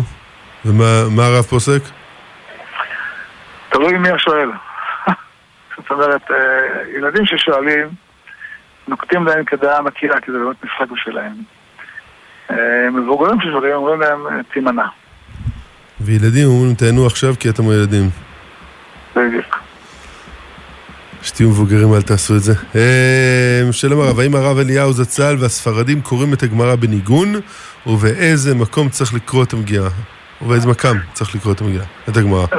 [0.64, 1.82] ומה הרב פוסק?
[3.68, 4.50] תלוי מי השואל.
[5.76, 6.36] זאת אומרת, אה,
[6.98, 7.88] ילדים ששואלים,
[8.88, 11.32] נוקטים להם כדעה מכירה, כי זה באמת משחק בשבילהם.
[12.50, 14.86] אה, מבוגרים ששואלים אומרים להם, תימנע.
[16.00, 18.10] וילדים אומרים, תהנו עכשיו כי אתם ילדים.
[19.16, 19.69] בדיוק.
[21.22, 22.52] שתהיו מבוגרים, אל תעשו את זה.
[23.72, 27.34] שלום הרב, האם הרב אליהו זצ"ל והספרדים קוראים את הגמרא בניגון,
[27.86, 29.90] ובאיזה מקום צריך לקרוא את המגירה?
[30.42, 32.46] ובאיזה מקם צריך לקרוא את המגירה, את הגמרא?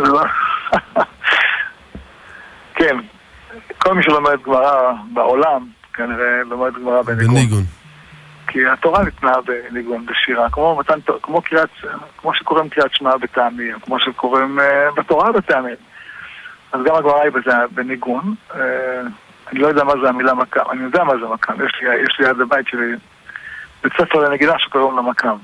[2.77, 2.97] כן,
[3.77, 7.35] כל מי שלומד גמרא בעולם, כנראה לומד גמרא בניגון.
[7.35, 7.63] בניגון.
[8.47, 11.69] כי התורה ניתנה בניגון, בשירה, כמו, מתן, כמו, קריאת,
[12.17, 15.75] כמו שקוראים קריאת שמע בטעמים, כמו שקוראים uh, בתורה בטעמים.
[16.71, 18.35] אז גם הגמרא היא בזה בניגון.
[18.51, 18.55] Uh,
[19.51, 22.19] אני לא יודע מה זה המילה מקם, אני יודע מה זה מקם, יש לי, יש
[22.19, 22.95] לי עד הבית שלי
[23.83, 25.35] בית ספר לנגינה שקוראים לו מקם.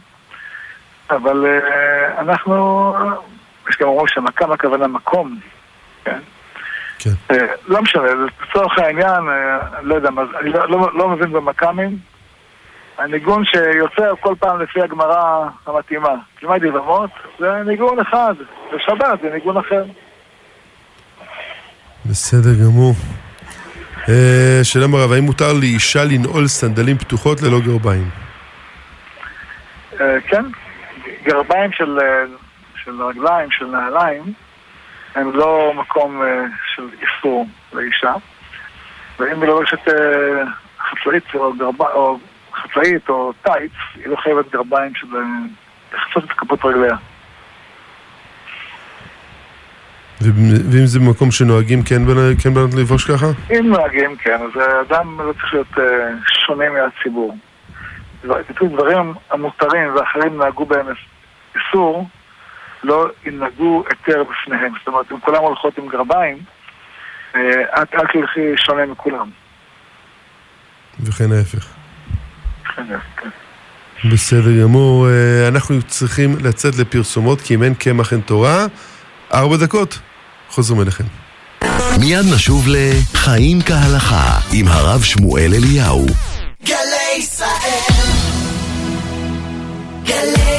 [1.10, 2.94] אבל uh, אנחנו,
[3.70, 5.40] יש גם אומרים שמקם הכוונה מקום,
[6.04, 6.20] כן?
[7.00, 7.10] כן.
[7.32, 7.36] Uh,
[7.68, 9.24] לא משנה, לצורך העניין,
[9.82, 11.98] לא יודע מה זה, אני לא, לא, לא מבין במקמים.
[12.98, 16.16] הניגון שיוצא כל פעם לפי הגמרא המתאימה.
[16.38, 17.10] כמעט יבמות
[17.40, 18.34] זה ניגון אחד,
[18.74, 19.84] בשבת זה ניגון אחר.
[22.10, 22.94] בסדר גמור.
[24.64, 28.10] שלום הרב, האם מותר לאישה לנעול סנדלים פתוחות ללא גרביים?
[29.98, 30.44] כן,
[31.24, 32.00] גרביים של,
[32.84, 34.24] של רגליים, של נעליים,
[35.16, 36.22] הם לא מקום
[36.76, 38.14] של איסור לאישה.
[39.20, 39.80] ואם היא לובשת
[40.80, 41.82] חצאית או, גרב...
[41.82, 42.20] או
[42.54, 45.08] חצאית או טייץ, היא לא חייבת גרביים של
[45.94, 46.96] לחצות את כפות רגליה.
[50.72, 53.26] ואם זה במקום שנוהגים כן בנות כן לבוש ככה?
[53.52, 55.84] אם נוהגים כן, אז אדם לא צריך להיות אה,
[56.46, 57.38] שונה מהציבור.
[58.62, 60.86] דברים המותרים ואחרים נהגו בהם
[61.56, 62.08] איסור,
[62.84, 64.74] לא ינהגו היתר בפניהם.
[64.80, 66.38] זאת אומרת, אם כולם הולכות עם גרביים,
[67.36, 69.30] אה, את אל תלכי שונה מכולם.
[71.00, 71.68] וכן ההפך.
[74.12, 78.66] בסדר גמור, אה, אנחנו צריכים לצאת לפרסומות כי אם אין קמח אין תורה.
[79.34, 80.00] ארבע דקות,
[80.58, 81.04] חוזרים אליכם.
[82.00, 86.06] מיד נשוב ל"חיים כהלכה" עם הרב שמואל אליהו.
[86.66, 87.82] גלי ישראל
[90.04, 90.58] גלי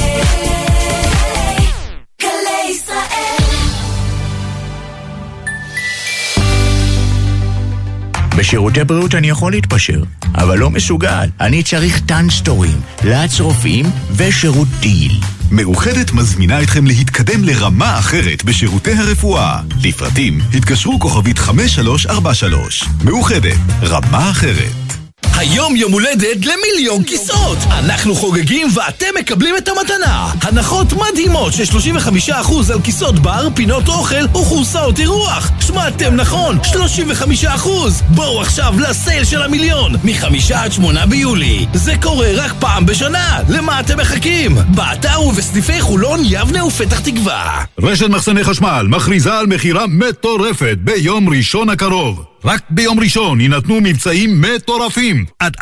[8.37, 10.03] בשירותי בריאות אני יכול להתפשר,
[10.35, 11.27] אבל לא מסוגל.
[11.41, 13.85] אני צריך טאנסטורים, לאץ רופאים
[14.15, 15.38] ושירות טיל.
[15.51, 19.59] מאוחדת מזמינה אתכם להתקדם לרמה אחרת בשירותי הרפואה.
[19.83, 22.83] לפרטים, התקשרו כוכבית 5343.
[23.03, 25.08] מאוחדת, רמה אחרת.
[25.37, 27.57] היום יום הולדת למיליון כיסאות!
[27.71, 30.31] אנחנו חוגגים ואתם מקבלים את המתנה!
[30.41, 35.51] הנחות מדהימות של 35% על כיסאות בר, פינות אוכל וכורסאות אירוח!
[35.67, 36.57] שמעתם נכון!
[36.63, 37.67] 35%!
[38.09, 39.95] בואו עכשיו לסייל של המיליון!
[40.03, 41.65] מחמישה עד שמונה ביולי!
[41.73, 43.39] זה קורה רק פעם בשנה!
[43.49, 44.55] למה אתם מחכים?
[44.75, 47.63] באתר ובסניפי חולון, יבנה ופתח תקווה!
[47.79, 52.28] רשת מחסני חשמל מכריזה על מכירה מטורפת ביום ראשון הקרוב!
[52.45, 55.55] רק ביום ראשון יינתנו מבצעים מטורפים עד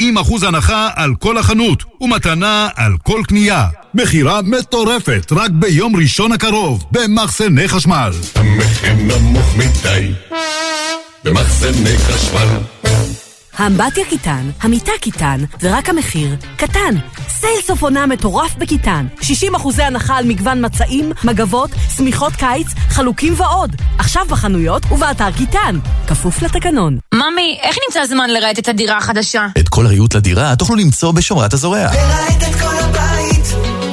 [0.00, 3.68] 40% הנחה על כל החנות ומתנה על כל קנייה.
[3.94, 8.10] מכירה מטורפת רק ביום ראשון הקרוב במחסני חשמל.
[8.34, 10.12] המחיר נמוך מדי
[11.24, 12.48] במחסני חשמל
[13.56, 16.94] האמבטיה קיטן, המיטה קיטן, ורק המחיר קטן.
[17.28, 19.06] סייל סוף עונה מטורף בקיטן.
[19.22, 23.76] 60 אחוזי הנחה על מגוון מצעים, מגבות, שמיכות קיץ, חלוקים ועוד.
[23.98, 25.78] עכשיו בחנויות ובאתר קיטן.
[26.06, 26.98] כפוף לתקנון.
[27.14, 29.46] ממי, איך נמצא זמן לרהט את הדירה החדשה?
[29.58, 31.78] את כל הריהוט לדירה תוכלו למצוא בשומרת הזורע.
[31.78, 33.44] לרהט את כל הבית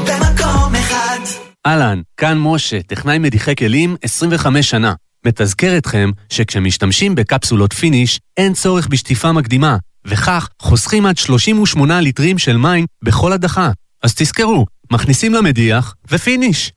[0.06, 1.20] במקום אחד.
[1.67, 4.93] אהלן, כאן משה, טכנאי מדיחי כלים 25 שנה.
[5.26, 12.58] מתזכר אתכם שכשמשתמשים בקפסולות פיניש, אין צורך בשטיפה מקדימה, וכך חוסכים עד 38 ליטרים של
[12.58, 13.72] מים בכל הדחה.
[14.04, 16.72] אז תזכרו, מכניסים למדיח ופיניש.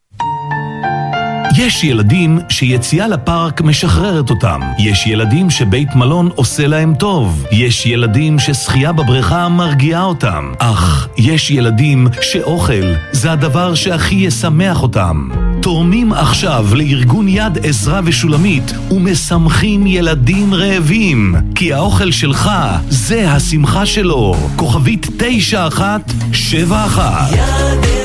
[1.57, 4.61] יש ילדים שיציאה לפארק משחררת אותם.
[4.79, 7.45] יש ילדים שבית מלון עושה להם טוב.
[7.53, 10.53] יש ילדים ששחייה בבריכה מרגיעה אותם.
[10.59, 15.29] אך יש ילדים שאוכל זה הדבר שהכי ישמח אותם.
[15.63, 21.35] תורמים עכשיו לארגון יד עזרא ושולמית ומשמחים ילדים רעבים.
[21.55, 22.51] כי האוכל שלך
[22.89, 24.35] זה השמחה שלו.
[24.57, 28.00] כוכבית 9171 יד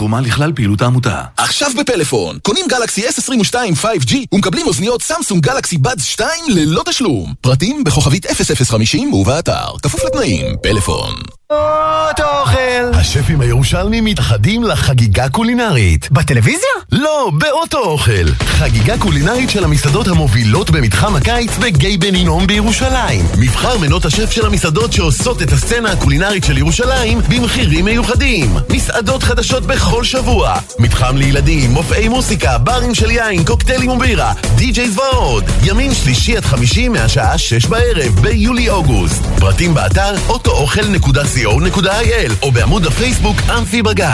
[0.00, 1.22] תרומה לכלל פעילות העמותה.
[1.36, 7.34] עכשיו בפלאפון, קונים גלקסי S22 5G ומקבלים אוזניות סמסונג גלקסי בדס 2 ללא תשלום.
[7.40, 11.39] פרטים בכוכבית 0050 ובאתר, כפוף לתנאים, פלאפון.
[11.50, 12.98] אוכל!
[13.00, 16.10] השפים הירושלמים מתאחדים לחגיגה קולינרית.
[16.10, 16.68] בטלוויזיה?
[16.92, 18.32] לא, באוטו אוכל.
[18.38, 23.24] חגיגה קולינרית של המסעדות המובילות במתחם הקיץ בגיא בן הינום בירושלים.
[23.38, 28.56] מבחר מנות השף של המסעדות שעושות את הסצנה הקולינרית של ירושלים במחירים מיוחדים.
[28.70, 30.54] מסעדות חדשות בכל שבוע.
[30.78, 35.44] מתחם לילדים, מופעי מוסיקה, ברים של יין, קוקטיילים ובירה, די-ג'ייז ועוד.
[35.62, 39.22] ימין שלישי עד חמישי מהשעה שש בערב ביולי-אוגוסט.
[39.40, 40.14] פרטים באתר
[41.46, 44.06] אוטואוכל.co.il או בעמוד הפייסבוק אמפי בגיא.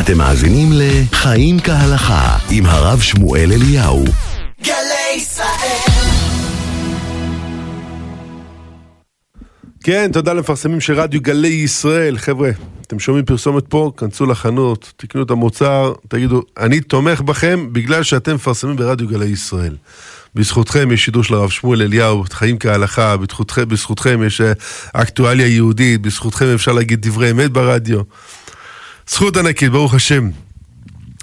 [0.00, 4.04] אתם מאזינים ל"חיים כהלכה" עם הרב שמואל אליהו.
[4.64, 6.02] גלי ישראל
[9.84, 12.18] כן, תודה למפרסמים של רדיו גלי ישראל.
[12.18, 12.50] חבר'ה,
[12.92, 18.34] אתם שומעים פרסומת פה, כנסו לחנות, תקנו את המוצר, תגידו, אני תומך בכם בגלל שאתם
[18.34, 19.76] מפרסמים ברדיו גלי ישראל.
[20.34, 24.52] בזכותכם יש שידור של הרב שמואל אליהו, חיים כהלכה, בזכותכם, בזכותכם יש אה,
[24.92, 28.00] אקטואליה יהודית, בזכותכם אפשר להגיד דברי אמת ברדיו.
[29.08, 30.30] זכות ענקית, ברוך השם.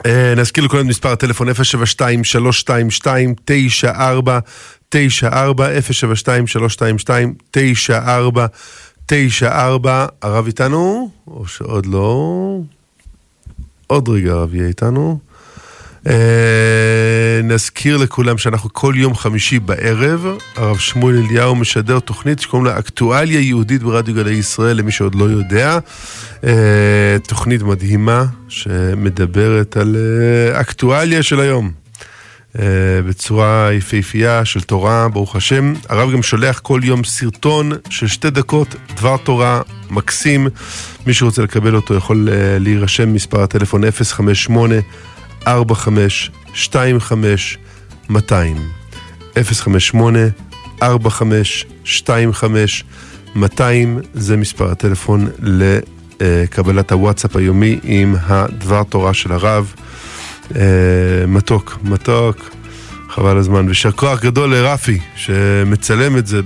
[0.06, 1.54] אה, נזכיר לכולם מספר הטלפון 072-322-9494,
[4.96, 4.98] 072-322-9494.
[10.22, 11.10] הרב איתנו?
[11.28, 12.60] או שעוד לא?
[13.88, 15.20] עוד רגע הרב יהיה איתנו.
[16.08, 22.80] אה, נזכיר לכולם שאנחנו כל יום חמישי בערב, הרב שמואל אליהו משדר תוכנית שקוראים לה
[22.80, 25.80] אקטואליה יהודית ברדיו גלי ישראל, למי שעוד לא יודע.
[26.44, 31.79] אה, תוכנית מדהימה שמדברת על אה, אקטואליה של היום.
[32.60, 35.74] אה, בצורה יפהפייה של תורה, ברוך השם.
[35.90, 40.48] הרב גם שולח כל יום סרטון של שתי דקות, דבר תורה מקסים.
[41.08, 44.76] מי שרוצה לקבל אותו יכול אה, להירשם, מספר הטלפון 058
[45.48, 47.58] 45 25
[48.10, 48.58] 200
[49.44, 50.20] 058
[50.84, 52.84] 45 25
[53.36, 59.74] 200 זה מספר הטלפון לקבלת הוואטסאפ היומי עם הדבר תורה של הרב.
[59.78, 59.89] אה,
[61.28, 62.50] מתוק, מתוק,
[63.10, 63.66] חבל הזמן.
[63.66, 66.42] ויישר כוח גדול לרפי, שמצלם את זה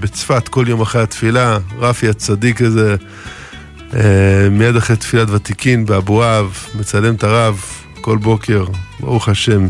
[0.00, 1.58] בצפת כל יום אחרי התפילה.
[1.78, 2.96] רפי הצדיק הזה,
[3.94, 7.60] אה, מיד אחרי תפילת ותיקין באבואב, מצלם את הרב
[8.00, 8.64] כל בוקר,
[9.00, 9.68] ברוך השם.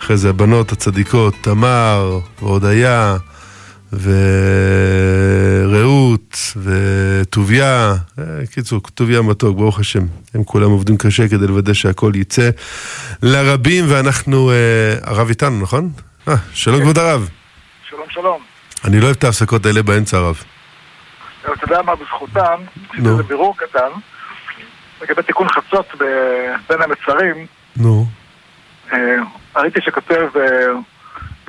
[0.00, 3.16] אחרי זה הבנות הצדיקות, תמר, והודיה,
[5.62, 10.02] ורעות, וטוביה, אה, קיצור, טוביה מתוק, ברוך השם.
[10.34, 12.50] הם כולם עובדים קשה כדי לוודא שהכל יצא
[13.22, 14.54] לרבים, ואנחנו, אה,
[15.02, 15.90] הרב איתנו, נכון?
[16.28, 17.28] אה, שלום כבוד הרב.
[17.88, 18.40] שלום שלום.
[18.84, 20.42] אני לא אוהב את ההפסקות האלה באמצע הרב.
[21.42, 22.60] אתה יודע מה בזכותם?
[22.98, 23.16] נו.
[23.16, 23.88] זה בירור קטן
[25.02, 25.86] לגבי תיקון חצות
[26.68, 27.46] בין המצרים.
[27.76, 28.06] נו.
[28.92, 28.98] אה,
[29.56, 30.28] ראיתי שכותב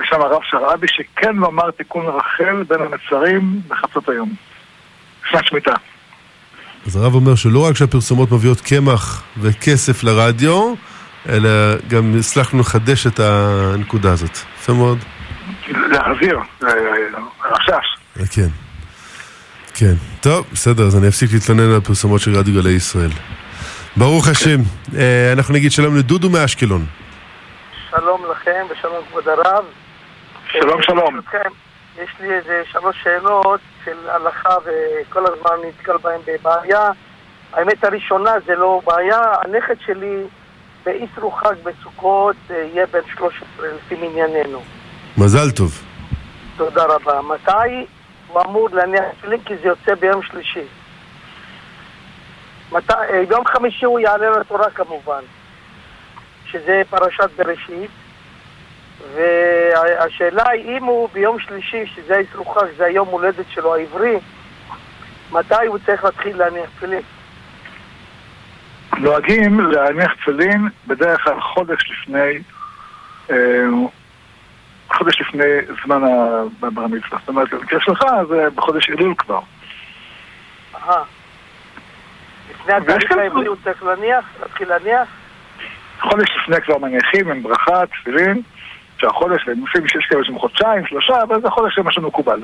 [0.00, 4.34] אה, בשם הרב שרעבי שכן לומר תיקון רחל בין המצרים בחצות היום.
[5.30, 5.74] שנת שמיטה.
[6.86, 10.74] אז הרב אומר שלא רק שהפרסומות מביאות קמח וכסף לרדיו,
[11.28, 11.48] אלא
[11.88, 14.38] גם הצלחנו לחדש את הנקודה הזאת.
[14.58, 14.98] יפה מאוד.
[15.68, 16.70] להחזיר, אה,
[17.44, 17.96] רשש.
[18.20, 18.48] אה, כן.
[19.74, 19.94] כן.
[20.20, 23.10] טוב, בסדר, אז אני אפסיק להתלונן על פרסומות של רדיו גלי ישראל.
[23.96, 24.60] ברוך השם.
[24.96, 26.86] אה, אנחנו נגיד שלום לדודו מאשקלון.
[27.90, 29.64] שלום לכם ושלום כבוד הרב.
[30.52, 31.14] שלום, שלום.
[31.14, 31.50] ברשותכם,
[31.98, 36.90] יש לי איזה שלוש שאלות של הלכה וכל הזמן נתקל בהן בבעיה.
[37.52, 40.22] האמת הראשונה זה לא בעיה, הנכד שלי
[40.84, 44.62] באיסרו חג בסוכות אה, יהיה בן 13 לפי מנייננו.
[45.18, 45.82] מזל טוב.
[46.56, 47.22] תודה רבה.
[47.22, 47.86] מתי
[48.28, 49.40] הוא אמור להניח תפילין?
[49.44, 50.64] כי זה יוצא ביום שלישי.
[52.72, 55.22] מתי, אה, ביום חמישי הוא יעלה לתורה כמובן,
[56.46, 57.90] שזה פרשת בראשית.
[59.14, 64.18] והשאלה היא אם הוא ביום שלישי, שזה האסרו חג, זה היום הולדת שלו העברי,
[65.32, 67.02] מתי הוא צריך להתחיל להניח תפילין?
[68.98, 72.38] נוהגים להניח תפילין בדרך כלל חודש לפני,
[73.30, 73.64] אה,
[74.92, 75.44] חודש לפני
[75.84, 76.02] זמן
[76.62, 77.18] הבר מצווה.
[77.18, 79.40] זאת אומרת, במקרה שלך זה בחודש אלול כבר.
[80.74, 81.02] אהה.
[82.50, 84.24] לפני התאריך העברי הוא צריך להניח?
[84.40, 85.08] להתחיל להניח?
[86.00, 88.42] חודש לפני כבר מניחים עם ברכה, תפילין,
[89.00, 92.40] שהחודש, לפעמים שיש כאלה שהם חודשיים, שלושה, אבל זה חודש למה שמקובל.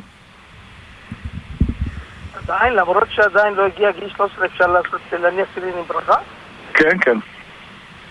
[2.35, 6.17] עדיין, למרות שעדיין לא הגיע גיל 13, אפשר לעשות, להניח תפילין עם ברכה?
[6.75, 7.19] כן, כן.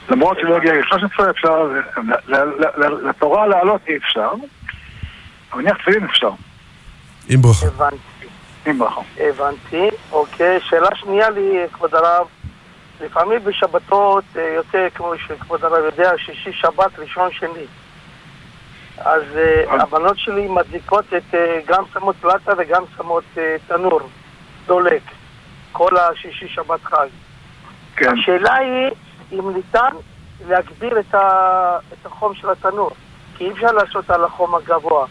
[0.10, 4.32] למרות שלא הגיע ל 13 אפשר, ל- ל- ל- לתורה לעלות אי אפשר,
[5.52, 6.30] אבל נניח תפילין אפשר.
[7.30, 7.66] עם ברכה.
[7.68, 8.28] הבנתי.
[8.66, 9.02] עם ברכה.
[9.20, 9.90] הבנתי.
[10.12, 12.28] אוקיי, שאלה שנייה לי, כבוד הרב.
[13.02, 17.66] לפעמים בשבתות אה, יוצא, כמו שכבוד הרב יודע, שישי שבת ראשון שני.
[18.98, 24.02] אז אה, הבנות שלי מדליקות את, אה, גם שמות פלטה וגם שמות אה, תנור,
[24.66, 25.02] דולק,
[25.72, 27.08] כל השישי שבת חג.
[27.96, 28.18] כן.
[28.18, 28.92] השאלה היא
[29.32, 29.96] אם ניתן
[30.48, 32.92] להגביר את, ה, את החום של התנור,
[33.38, 35.06] כי אי אפשר לעשות על החום הגבוה,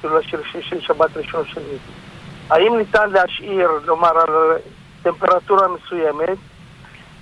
[0.00, 1.78] כאילו של שישי שבת ראשון שני.
[2.50, 4.58] האם ניתן להשאיר, לומר, על
[5.02, 6.38] טמפרטורה מסוימת,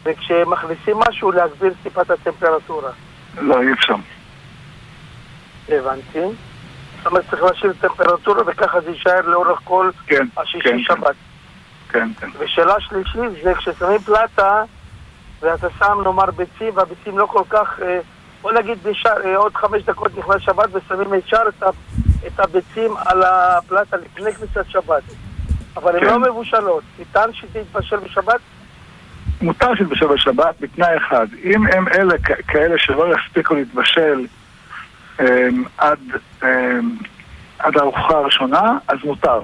[0.03, 2.91] וכשמכניסים משהו להגביר טיפה את הטמפרטורה?
[3.39, 3.95] לא, אי אפשר.
[5.69, 6.21] הבנתי.
[6.99, 10.83] זאת אומרת, צריך להשאיר טמפרטורה וככה זה יישאר לאורך כל כן, השישי כן, כן.
[10.83, 11.15] שבת.
[11.89, 12.29] כן, כן.
[12.39, 14.63] ושאלה שלישית זה כששמים פלטה
[15.41, 18.01] ואתה שם נאמר ביצים והביצים לא כל כך, אה,
[18.43, 21.43] בוא נגיד נשאר, אה, עוד חמש דקות נכנס שבת ושמים ישר
[22.27, 25.03] את, הביצים על הפלטה לפני כניסת שבת.
[25.77, 26.07] אבל הן כן.
[26.07, 26.85] לא מבושלות.
[26.99, 28.41] ניתן שזה יתבשל בשבת?
[29.43, 31.27] מותר שיתבשל בשבת בתנאי אחד.
[31.45, 32.15] אם הם אלה
[32.49, 34.27] כאלה שלא יספיקו להתבשל
[35.79, 35.99] עד,
[36.43, 36.91] אמ,
[37.59, 39.41] עד הארוחה הראשונה, אז מותר.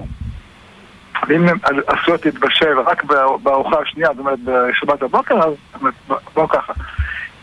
[1.27, 5.53] ואם עש- עשויות להתבשל רק בא- בארוחה השנייה, זאת אומרת בשבת בבוקר, אז
[6.33, 6.73] בואו ככה.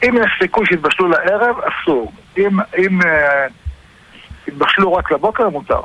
[0.09, 2.13] אם יש סיכוי שיתבשלו לערב, אסור.
[2.39, 3.47] אם, אם אה,
[4.49, 5.81] יתבשלו רק לבוקר, מותר.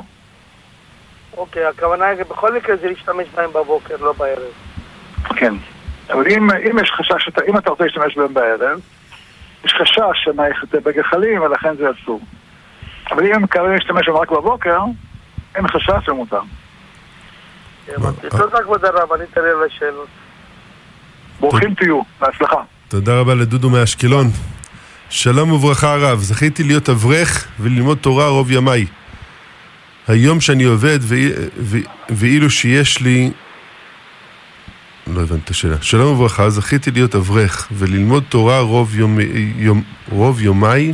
[1.36, 4.52] אוקיי, הכוונה היא בכל מקרה זה להשתמש בהם בבוקר, לא בערב.
[5.36, 5.54] כן.
[6.10, 8.80] אבל אם, אם יש חשש, שאתה, אם אתה רוצה להשתמש בהם בערב,
[9.64, 12.20] יש חשש שמא יחטא בגחלים ולכן זה אסור.
[13.10, 14.80] אבל אם הם מתכוונים להשתמש בהם רק בבוקר,
[15.54, 16.08] אין חשש.
[17.88, 18.28] הבנתי.
[18.30, 20.08] תודה כבוד הרב, אני אתן על השאלות.
[21.40, 22.62] ברוכים תהיו, בהצלחה.
[22.88, 24.26] תודה רבה לדודו מאשקלון.
[25.10, 28.86] שלום וברכה הרב, זכיתי להיות אברך וללמוד תורה רוב ימיי.
[30.08, 30.98] היום שאני עובד
[32.08, 33.30] ואילו שיש לי...
[35.14, 35.76] לא הבנתי את השאלה.
[35.80, 39.18] שלום וברכה, זכיתי להיות אברך וללמוד תורה רוב, יום,
[39.56, 40.92] יום, רוב יומיי.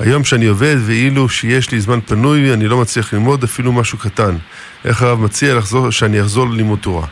[0.00, 4.36] היום שאני עובד ואילו שיש לי זמן פנוי אני לא מצליח ללמוד אפילו משהו קטן.
[4.84, 7.06] איך הרב מציע לחזור, שאני אחזור ללימוד תורה?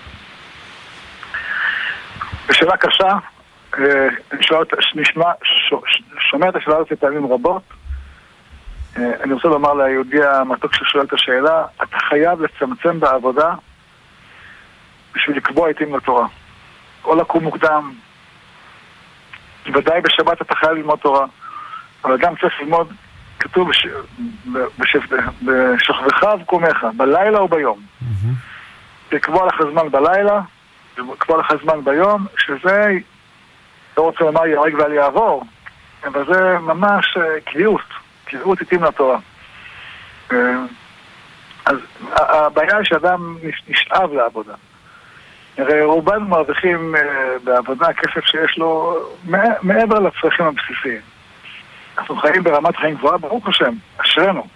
[2.53, 3.13] שאלה קשה,
[3.79, 4.09] אה,
[4.95, 5.31] נשמע,
[6.31, 7.63] שומע את השאלה הזאת פעמים רבות.
[8.97, 13.55] אה, אני רוצה לומר ליהודי המתוק ששואל את השאלה, אתה חייב לצמצם בעבודה
[15.29, 16.27] לקבוע עיתים לתורה.
[17.05, 17.93] או לקום מוקדם,
[19.75, 21.27] ודאי בשבת אתה חייב ללמוד תורה,
[22.05, 22.93] אבל גם צריך ללמוד,
[23.39, 23.87] כתוב בש-
[24.53, 25.13] ב- בשף-
[25.43, 27.81] בשכבך ובקומך, בלילה או ביום.
[29.13, 30.41] לקבוע לך זמן בלילה,
[30.99, 32.89] לקבוע לך זמן ביום, שזה,
[33.99, 35.45] לא רוצה לומר ייהרג ואל יעבור,
[36.07, 37.81] אבל זה ממש אה, קביעות,
[38.25, 39.19] קביעות עיתים לתורה.
[40.33, 40.37] אה,
[41.65, 41.77] אז
[42.11, 44.55] הבעיה היא שאדם נש- נשאב לעבודה.
[45.59, 47.01] הרי רובנו מרוויחים אה,
[47.45, 51.01] בעבודה כסף שיש לו מע- מעבר לצרכים הבסיסיים.
[51.99, 54.47] אנחנו חיים ברמת חיים גבוהה, ברוך השם, אשרינו.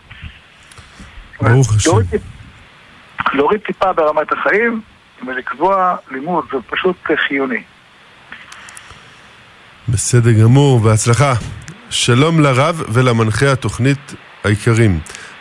[1.40, 1.90] ברוך השם.
[1.90, 2.06] להוריד
[3.32, 4.80] להוריד טיפה ברמת החיים
[5.26, 7.62] ולקבוע לימוד, זה פשוט אה, חיוני.
[9.88, 11.32] בסדר גמור, בהצלחה.
[11.90, 15.00] שלום לרב ולמנחה התוכנית העיקרים.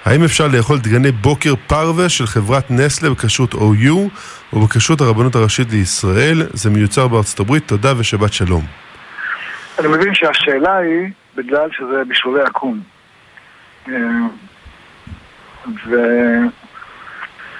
[0.09, 4.09] האם אפשר לאכול דגני בוקר פרווה של חברת נסלה בכשרות OU
[4.53, 6.41] או בכשרות הרבנות הראשית לישראל?
[6.53, 8.65] זה מיוצר בארצות הברית, תודה ושבת שלום.
[9.79, 12.79] אני מבין שהשאלה היא בגלל שזה בשולי עקום.
[13.89, 13.93] אה,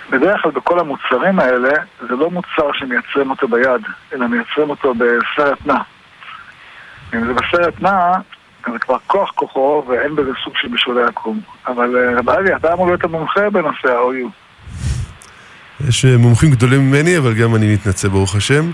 [0.07, 3.81] ובדרך כלל בכל המוצרים האלה זה לא מוצר שמייצרים אותו ביד,
[4.13, 5.77] אלא מייצרים אותו בסרט נע.
[7.13, 8.11] אם זה בסרט נע,
[8.71, 11.39] זה כבר כוח כוחו ואין בזה סוג של בשולי עקום.
[11.67, 14.29] אבל אה, רב אבי, אתה אמור להיות המומחה בנושא ה-OU.
[15.87, 18.71] יש אה, מומחים גדולים ממני, אבל גם אני מתנצל, ברוך השם.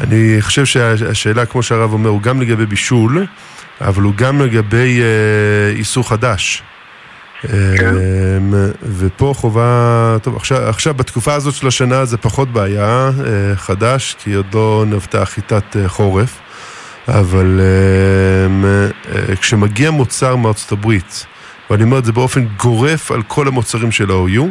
[0.00, 3.26] אני חושב שהשאלה, כמו שהרב אומר, הוא גם לגבי בישול,
[3.80, 6.62] אבל הוא גם לגבי אה, איסור חדש.
[7.44, 7.58] אה,
[8.82, 14.34] ופה חובה, טוב, עכשיו, עכשיו בתקופה הזאת של השנה זה פחות בעיה, אה, חדש, כי
[14.34, 16.40] עוד לא נבטה חיטת חורף,
[17.08, 21.26] אבל אה, אה, כשמגיע מוצר מארצות הברית,
[21.70, 24.42] ואני אומר את זה באופן גורף על כל המוצרים של ה-OU,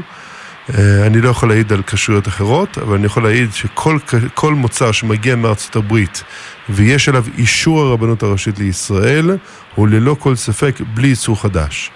[0.69, 3.97] אה, אני לא יכול להעיד על כשרויות אחרות, אבל אני יכול להעיד שכל
[4.33, 6.23] כל מוצר שמגיע מארצות הברית
[6.69, 9.37] ויש עליו אישור הרבנות הראשית לישראל,
[9.75, 11.91] הוא ללא כל ספק בלי איסור חדש.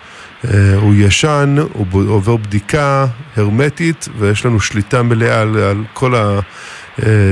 [0.45, 3.06] אה, הוא ישן, הוא עובר בדיקה
[3.38, 6.16] הרמטית, ויש לנו שליטה מלאה על, כל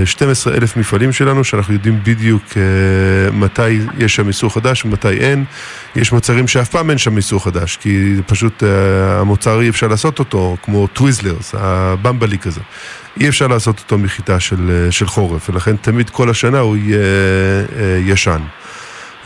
[0.05, 5.43] 12 אלף מפעלים שלנו, שאנחנו יודעים בדיוק אה, מתי יש שם איסור חדש ומתי אין.
[5.95, 10.19] יש מוצרים שאף פעם אין שם איסור חדש, כי פשוט אה, המוצר אי אפשר לעשות
[10.19, 12.61] אותו, כמו Twizzlers, הבמבלי כזה.
[13.19, 16.99] אי אפשר לעשות אותו מחיטה של, אה, של חורף, ולכן תמיד כל השנה הוא יהיה
[17.75, 18.41] אה, ישן.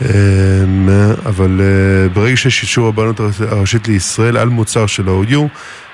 [0.02, 0.88] אמ,
[1.26, 3.20] אבל אה, ברגע שיש אישור הרבנות
[3.50, 5.38] הראשית לישראל על מוצר של ה-OU,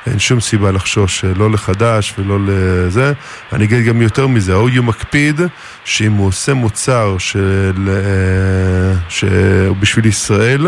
[0.07, 3.13] אין שום סיבה לחשוש אה, לא לחדש ולא לזה.
[3.53, 5.41] אני אגיד גם יותר מזה, ה-OU מקפיד
[5.85, 10.67] שאם הוא עושה מוצר של, אה, בשביל ישראל,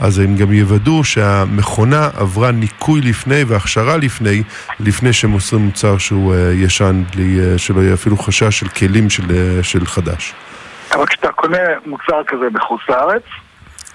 [0.00, 4.42] אז הם גם יוודאו שהמכונה עברה ניקוי לפני והכשרה לפני,
[4.80, 9.86] לפני שהם עושים מוצר שהוא ישן, בלי שלא יהיה אפילו חשש של כלים של, של
[9.86, 10.34] חדש.
[10.94, 13.22] אבל כשאתה קונה מוצר כזה בחוץ לארץ...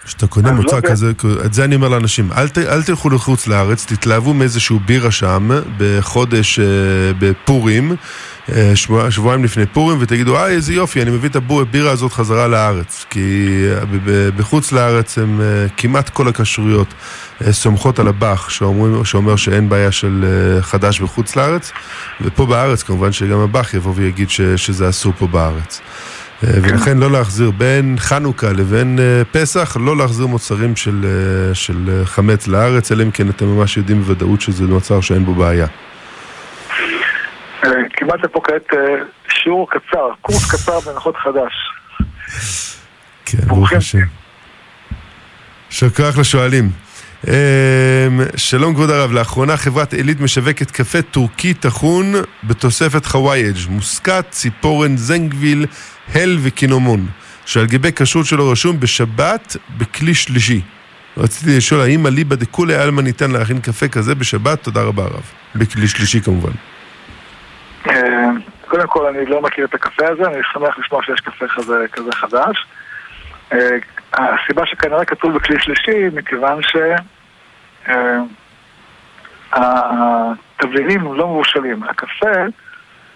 [0.09, 1.11] כשאתה קונה מוצר לא כזה,
[1.45, 5.49] את זה אני אומר לאנשים, אל, ת, אל תלכו לחוץ לארץ, תתלהבו מאיזשהו בירה שם
[5.77, 6.65] בחודש, אה,
[7.19, 7.95] בפורים,
[8.51, 12.47] אה, שבוע, שבועיים לפני פורים, ותגידו, אה, איזה יופי, אני מביא את הבירה הזאת חזרה
[12.47, 13.05] לארץ.
[13.09, 15.45] כי אה, בחוץ לארץ הם אה,
[15.77, 16.93] כמעט כל הכשרויות
[17.45, 21.71] אה, סומכות על הבאך, שאומר, שאומר שאין בעיה של אה, חדש בחוץ לארץ,
[22.21, 25.81] ופה בארץ כמובן שגם הבאך יבוא ויגיד ש, שזה אסור פה בארץ.
[26.43, 32.01] אה, ולכן לא להחזיר בין חנוכה לבין אה, פסח, לא להחזיר מוצרים של, אה, של
[32.05, 35.67] חמץ לארץ, אלא אם כן אתם ממש יודעים בוודאות שזה מוצר שאין בו בעיה.
[37.93, 38.73] כמעט פה כעת
[39.29, 41.53] שיעור קצר, קורס קצר בהנחות חדש.
[43.25, 43.97] כן, ברוך השם.
[45.71, 46.69] יישר כוח לשואלים.
[48.35, 52.13] שלום כבוד הרב, לאחרונה חברת עילית משווקת קפה טורקי טחון
[52.43, 55.65] בתוספת חווייג', מוסקת, ציפורן, זנגוויל,
[56.15, 57.05] הל וקינומון,
[57.45, 60.61] שעל גבי כשרות שלו רשום בשבת בכלי שלישי.
[61.17, 64.63] רציתי לשאול האם אליבא דכולי עלמא ניתן להכין קפה כזה בשבת?
[64.63, 65.31] תודה רבה הרב.
[65.55, 66.51] בכלי שלישי כמובן.
[67.89, 68.29] אה,
[68.67, 72.11] קודם כל אני לא מכיר את הקפה הזה, אני שמח לשמוע שיש קפה כזה, כזה
[72.11, 72.65] חדש.
[73.53, 73.77] אה,
[74.13, 76.59] הסיבה שכנראה כתוב בכלי שלישי, מכיוון
[79.51, 81.83] שהתבלינים אה, לא מבושלים.
[81.83, 82.29] הקפה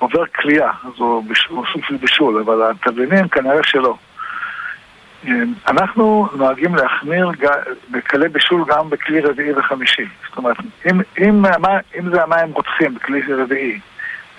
[0.04, 1.24] עובר כליאה, אז הוא
[1.74, 3.95] סוג בישול, אבל התבלינים כנראה שלא.
[5.68, 7.32] אנחנו נוהגים להחמיר
[7.91, 10.06] בכלי בישול גם בכלי רביעי וחמישי.
[10.28, 10.58] זאת אומרת,
[10.91, 11.45] אם, אם,
[11.99, 13.80] אם זה המים רותחים בכלי רביעי,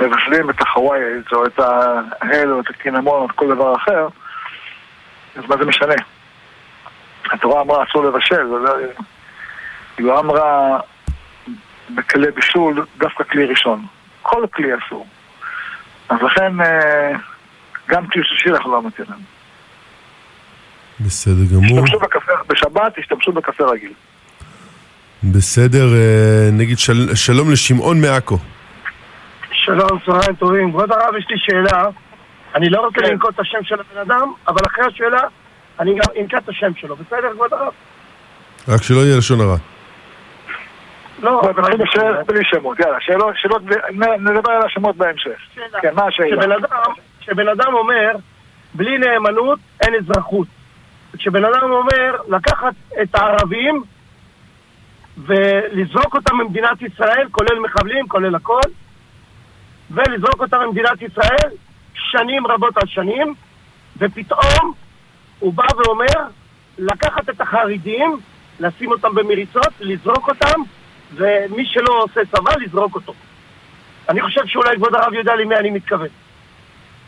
[0.01, 1.01] מבשלים את החוואי,
[1.33, 4.09] או את ההל, או את הקינמון, או את כל דבר אחר,
[5.37, 5.95] אז מה זה משנה?
[7.33, 8.77] התורה אמרה אסור לבשל, לא-
[9.99, 10.81] היא לא אמרה
[11.95, 13.87] בכלי בישול דווקא כלי ראשון.
[14.23, 15.07] כל כלי אסור.
[16.09, 17.11] אז לכן אה,
[17.89, 19.19] גם כלי שלישי אנחנו לא מתירים.
[21.01, 21.85] בסדר גמור.
[21.85, 23.93] השתמשו בקפה, בשבת השתמשו בקפה רגיל.
[25.23, 28.39] בסדר, אה, נגיד של, שלום לשמעון מעכו.
[29.53, 30.71] שלום, צהריים טובים.
[30.71, 31.85] כבוד הרב, יש לי שאלה.
[32.55, 33.11] אני לא רוצה כן.
[33.11, 35.21] לנקוט את השם של הבן אדם, אבל אחרי השאלה
[35.81, 36.97] אני גם אנקוט את השם שלו.
[36.97, 37.73] בסדר, כבוד הרב?
[38.69, 39.57] רק שלא יהיה לשון הרע.
[41.25, 41.43] לא,
[42.27, 43.63] בלי שמות, יאללה, שאלות,
[44.21, 45.39] נדבר על השמות בהמשך.
[45.83, 46.57] כן, מה השאלה?
[47.21, 48.17] כשבן אדם אומר,
[48.75, 50.47] בלי נאמנות אין אזרחות.
[51.19, 53.83] כשבן אדם אומר לקחת את הערבים
[55.19, 58.61] ולזרוק אותם ממדינת ישראל, כולל מחבלים, כולל הכל,
[59.91, 61.51] ולזרוק אותם ממדינת ישראל
[61.95, 63.35] שנים רבות על שנים,
[63.99, 64.73] ופתאום
[65.39, 66.29] הוא בא ואומר
[66.79, 68.17] לקחת את החרדים,
[68.61, 70.61] לשים אותם במריצות, לזרוק אותם
[71.17, 73.15] ומי שלא עושה צבא, לזרוק אותו.
[74.09, 76.09] אני חושב שאולי כבוד הרב יודע למי אני מתכוון.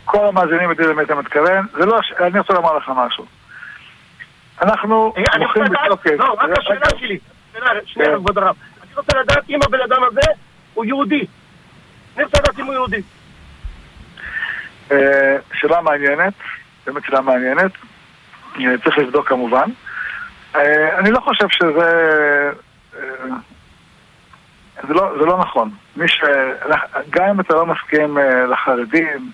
[0.05, 1.65] כל המאזינים יודעים למי אתה מתכוון.
[1.73, 1.99] זה לא...
[2.19, 3.25] אני רוצה לומר לך משהו.
[4.61, 6.11] אנחנו מוכרים בתוקף...
[6.19, 7.19] לא, רק השאלה שלי.
[7.85, 8.15] שנייה, כן.
[8.15, 8.55] כבוד הרב.
[8.83, 10.31] אני רוצה לדעת אם הבן אדם הזה
[10.73, 11.25] הוא יהודי.
[12.15, 13.01] אני רוצה לדעת אם הוא יהודי.
[14.91, 16.33] אה, שאלה מעניינת,
[16.85, 17.71] באמת שאלה מעניינת.
[18.59, 19.69] אה, צריך לבדוק כמובן.
[20.55, 22.51] אה, אני לא חושב שזה...
[24.87, 25.69] זה לא, זה לא נכון.
[26.07, 26.23] ש...
[27.09, 29.31] גם אם אתה לא מסכים אה, לחרדים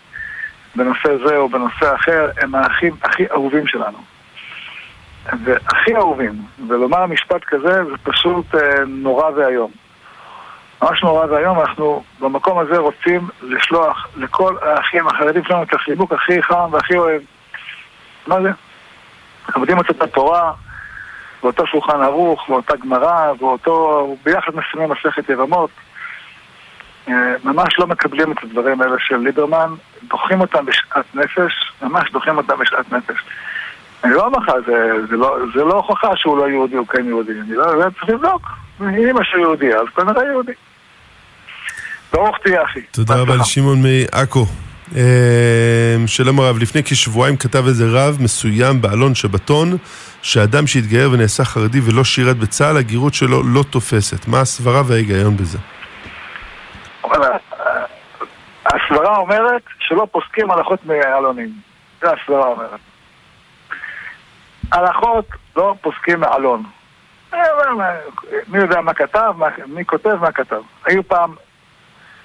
[0.76, 3.98] בנושא זה או בנושא אחר, הם האחים הכי אהובים שלנו.
[5.44, 6.42] והכי אהובים.
[6.68, 9.72] ולומר משפט כזה זה פשוט אה, נורא ואיום.
[10.82, 16.42] ממש נורא ואיום, אנחנו במקום הזה רוצים לשלוח לכל האחים החרדים שלנו את החיבוק הכי
[16.42, 17.22] חם והכי אוהב.
[18.28, 18.50] מה זה?
[19.48, 20.52] אנחנו יודעים את התורה,
[21.44, 24.16] ואותו שולחן ערוך, ואותה גמרא, ואותו...
[24.26, 25.70] ביחד מסיימים מסכת יבמות.
[27.08, 27.14] אה,
[27.44, 29.70] ממש לא מקבלים את הדברים האלה של ליברמן,
[30.10, 33.24] דוחים אותם בשאט נפש, ממש דוחים אותם בשאט נפש.
[34.04, 37.08] אני לא אומר לך, זה, זה, לא, זה לא הוכחה שהוא לא יהודי, הוא כן
[37.08, 37.32] יהודי.
[37.32, 38.48] אני לא, זה צריך לבדוק.
[38.82, 40.52] אם משהו יהודי, אז כנראה יהודי.
[42.14, 42.82] ברוך תהיה, אחי.
[42.92, 44.46] תודה רבה לשמעון מעכו.
[44.96, 49.78] אה, שלום הרב, לפני כשבועיים כתב איזה רב מסוים באלון שבתון
[50.24, 54.28] שאדם שהתגייר ונעשה חרדי ולא שירת בצה"ל, הגירות שלו לא תופסת.
[54.28, 55.58] מה הסברה וההיגיון בזה?
[57.04, 57.38] וואלה,
[58.66, 61.50] הסברה אומרת שלא פוסקים הלכות מעלונים.
[62.02, 62.80] זה הסברה אומרת.
[64.72, 66.64] הלכות לא פוסקים מעלון.
[67.34, 67.40] אה,
[68.48, 69.34] מי יודע מה כתב,
[69.68, 70.62] מי כותב, מה כתב.
[70.86, 71.36] היו פעם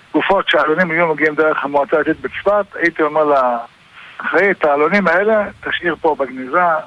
[0.09, 3.59] תקופות שהעלונים היו מגיעים דרך המועצה הדתית בצפת, הייתי אומר לה,
[4.19, 6.79] אחרי את העלונים האלה, תשאיר פה בגניזה, אה,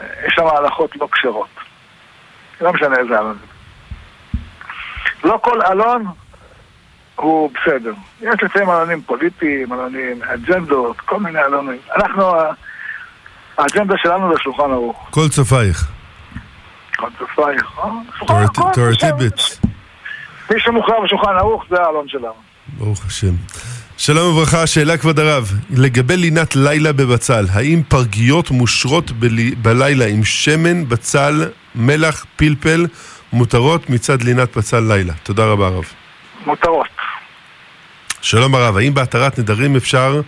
[0.00, 1.48] יש שם הלכות לא כשרות.
[2.60, 3.38] לא משנה איזה אלון.
[5.24, 6.06] לא כל אלון
[7.16, 7.92] הוא בסדר.
[8.20, 11.78] יש לפעמים אלונים פוליטיים, אלונים, אג'נדות, כל מיני אלונים.
[11.96, 12.32] אנחנו,
[13.58, 15.06] האג'נדה שלנו זה שולחן ערוך.
[15.10, 15.90] כל צופייך.
[16.96, 17.90] כל צופייך, אה?
[18.18, 19.60] כל תורטיבץ.
[20.50, 22.34] מי שמוכר בשולחן ערוך זה האלון שלנו.
[22.78, 23.34] ברוך השם.
[23.96, 30.24] שלום וברכה, שאלה כבוד הרב, לגבי לינת לילה בבצל, האם פרגיות מושרות בלי, בלילה עם
[30.24, 32.86] שמן, בצל, מלח, פלפל,
[33.32, 35.12] מותרות מצד לינת בצל לילה?
[35.22, 35.84] תודה רבה הרב.
[36.46, 36.86] מותרות.
[38.20, 40.20] שלום הרב, האם בהתרת נדרים אפשר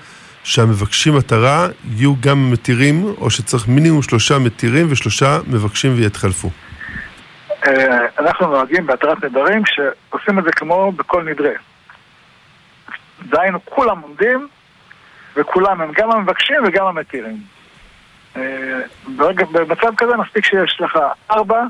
[0.45, 6.51] שהמבקשים התרה יהיו גם מתירים, או שצריך מינימום שלושה מתירים ושלושה מבקשים ויתחלפו?
[7.67, 7.73] אה,
[8.19, 11.55] אנחנו נוהגים בהתרת נדרים שעושים את זה כמו בכל נדרי.
[13.23, 14.49] דהיינו, כולם עומדים
[15.37, 17.37] וכולם הם גם המבקשים וגם המתירים.
[18.37, 18.81] אה,
[19.53, 20.99] במצב כזה מספיק שיש לך
[21.31, 21.63] ארבע,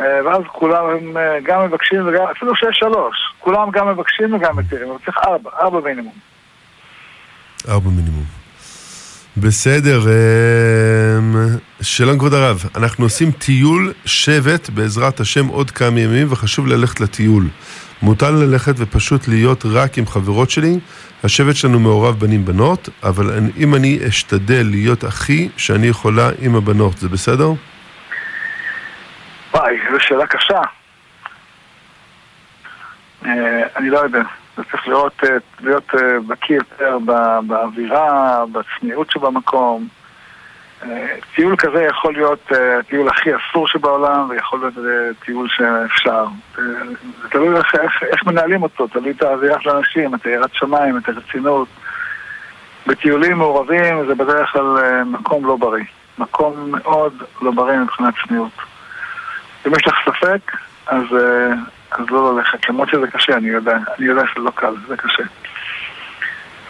[0.00, 4.56] אה, ואז כולם הם אה, גם מבקשים וגם, אפילו שיש שלוש, כולם גם מבקשים וגם
[4.56, 6.14] מתירים, אבל צריך ארבע, ארבע מינימום.
[7.68, 8.24] ארבע מינימום.
[9.36, 10.00] בסדר,
[11.82, 17.44] שלום כבוד הרב, אנחנו עושים טיול שבט בעזרת השם עוד כמה ימים וחשוב ללכת לטיול.
[18.02, 20.78] מותר ללכת ופשוט להיות רק עם חברות שלי,
[21.24, 26.54] השבט שלנו מעורב בנים בנות, אבל אני- אם אני אשתדל להיות הכי שאני יכולה עם
[26.56, 27.48] הבנות, זה בסדר?
[29.54, 30.60] וואי, זו שאלה קשה.
[33.26, 33.30] אה,
[33.76, 34.22] אני לא יודע.
[34.70, 35.28] צריך לראות, אה,
[35.60, 36.98] להיות אה, בקיא יותר
[37.46, 39.88] באווירה, בצניעות שבמקום.
[41.34, 44.74] טיול כזה יכול להיות אה, הטיול הכי אסור שבעולם, ויכול להיות
[45.24, 46.26] טיול שאפשר.
[46.58, 46.62] אה,
[47.22, 50.96] זה תלוי איך, איך, איך מנהלים אותו, תלוי את האווירה של האנשים, את היראת שמיים,
[50.96, 51.68] את הרצינות.
[52.86, 55.84] בטיולים מעורבים זה בדרך כלל אה, מקום לא בריא.
[56.18, 58.52] מקום מאוד לא בריא מבחינת צניעות.
[59.66, 60.56] אם יש לך ספק,
[60.86, 61.04] אז,
[61.90, 65.22] אז לא ללכת, למרות שזה קשה, אני יודע, אני יודע שזה לא קל, זה קשה.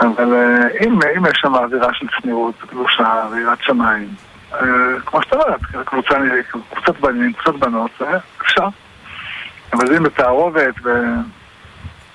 [0.00, 4.08] אבל אה, אם, אם יש שם אווירה של צניעות, קדושה, ויראת שמיים,
[4.52, 4.58] אה,
[5.06, 6.14] כמו שאתה אומרת, קבוצה,
[6.70, 8.68] קבוצת בנים, קבוצת בנות, אה, אפשר.
[9.72, 10.74] אבל אם בתערובת,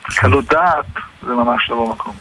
[0.10, 0.86] בקלות דעת,
[1.22, 2.16] זה ממש לא במקום.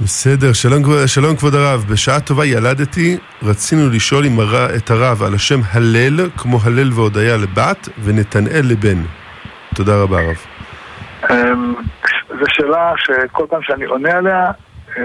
[0.00, 4.76] בסדר, שלום, שלום כבוד הרב, בשעה טובה ילדתי, רצינו לשאול עם הר...
[4.76, 9.02] את הרב על השם הלל, כמו הלל והודיה לבת, ונתנאל לבן.
[9.74, 10.57] תודה רבה הרב.
[11.30, 11.74] אמ,
[12.28, 14.50] זו שאלה שכל פעם שאני עונה עליה,
[14.98, 15.02] אה,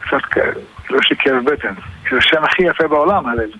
[0.00, 1.74] קצת כאילו יש לי כאב בטן.
[2.10, 3.50] זה שם הכי יפה בעולם, הלל.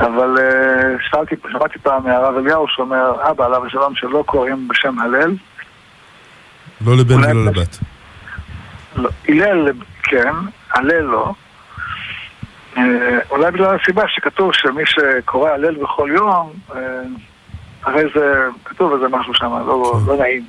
[0.00, 5.34] אבל אה, שאלתי, שמעתי פעם מהרב אליהו שאומר, אבא עליו השלום שלא קוראים בשם הלל.
[6.86, 7.78] לא לבן ולא לבת.
[8.96, 9.72] לא, הלל
[10.02, 10.32] כן,
[10.74, 11.32] הלל לא.
[12.76, 16.52] אה, אולי בגלל הסיבה שכתוב שמי שקורא הלל בכל יום,
[17.84, 20.44] הרי זה, כתוב איזה משהו שם, לא, לא נעים.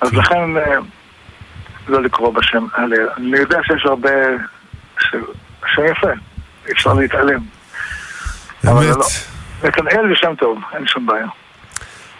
[0.00, 0.78] אז לכן אה,
[1.88, 3.08] לא לקרוא בשם הלל.
[3.16, 4.10] אני יודע שיש הרבה...
[5.66, 6.10] שם יפה,
[6.66, 7.40] אי אפשר להתעלם.
[8.64, 8.86] אבל.
[8.86, 9.04] לא.
[9.64, 11.26] נתנאל זה שם טוב, אין שום בעיה.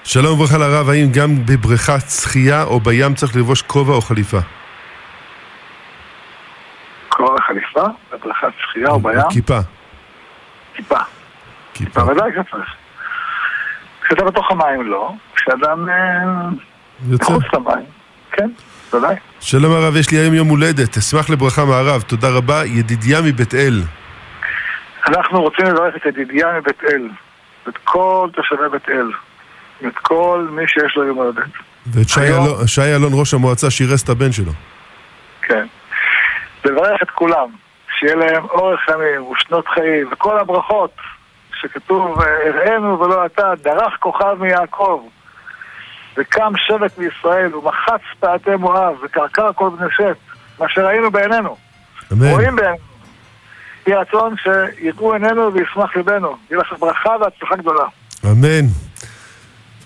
[0.04, 4.38] שלום וברכה לרב, האם גם בבריכת שחייה או בים צריך ללבוש כובע או חליפה?
[7.08, 9.58] קורא חליפה, בבריכת שחייה או בים, כיפה.
[10.74, 10.98] כיפה.
[11.74, 12.74] כיפה ודאי שצריך.
[14.12, 15.94] כשאתה בתוך המים לא, כשאדם אה.
[17.08, 17.84] מחוץ למים,
[18.32, 18.50] כן,
[18.92, 19.16] ודאי.
[19.40, 23.82] שלום הרב, יש לי היום יום הולדת, אשמח לברכה מהרב, תודה רבה, ידידיה מבית אל.
[25.08, 27.08] אנחנו רוצים לברך את ידידיה מבית אל,
[27.66, 29.10] ואת כל תושבי בית אל,
[29.82, 31.42] ואת כל מי שיש לו יום הולדת.
[31.86, 34.52] ואת שי היום- אלון- שי אלון, ראש המועצה, שירס את הבן שלו.
[35.42, 35.66] כן.
[36.64, 37.48] לברך את כולם,
[37.98, 40.90] שיהיה להם אורך ימים ושנות חיים, וכל הברכות
[41.62, 45.02] שכתוב, אה, הראינו ולא אתה, דרך כוכב מיעקב,
[46.16, 50.16] וקם שבט מישראל, ומחץ פעתי מואב, וקרקר כל בני שת,
[50.58, 51.56] מה שראינו בעינינו.
[52.12, 52.30] אמן.
[52.30, 52.76] רואים בעינינו.
[53.86, 56.36] יהי רצון שיראו עינינו וישמח ליבנו.
[56.50, 57.84] יהיה לך ברכה והצלחה גדולה.
[58.24, 58.66] אמן.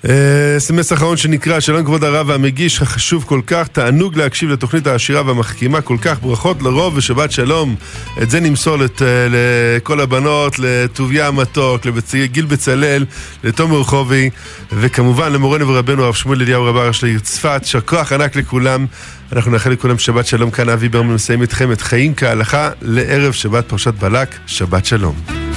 [0.07, 5.81] אס.אם.אס אחרון שנקרא, שלום כבוד הרב והמגיש החשוב כל כך, תענוג להקשיב לתוכנית העשירה והמחכימה
[5.81, 7.75] כל כך, ברכות לרוב ושבת שלום.
[8.23, 11.83] את זה נמסור לת, לכל הבנות, לטוביה המתוק,
[12.15, 13.05] לגיל בצלאל,
[13.45, 14.31] לתומר רחובי,
[14.73, 18.87] וכמובן למורנו ורבנו הרב שמואל אליהו רב הראש לעיר צפת, יישר כוח ענק לכולם.
[19.33, 23.69] אנחנו נאחל לכולם שבת שלום, כאן אבי ברמן מסיים איתכם את חיים כהלכה לערב שבת
[23.69, 25.56] פרשת בלק, שבת שלום.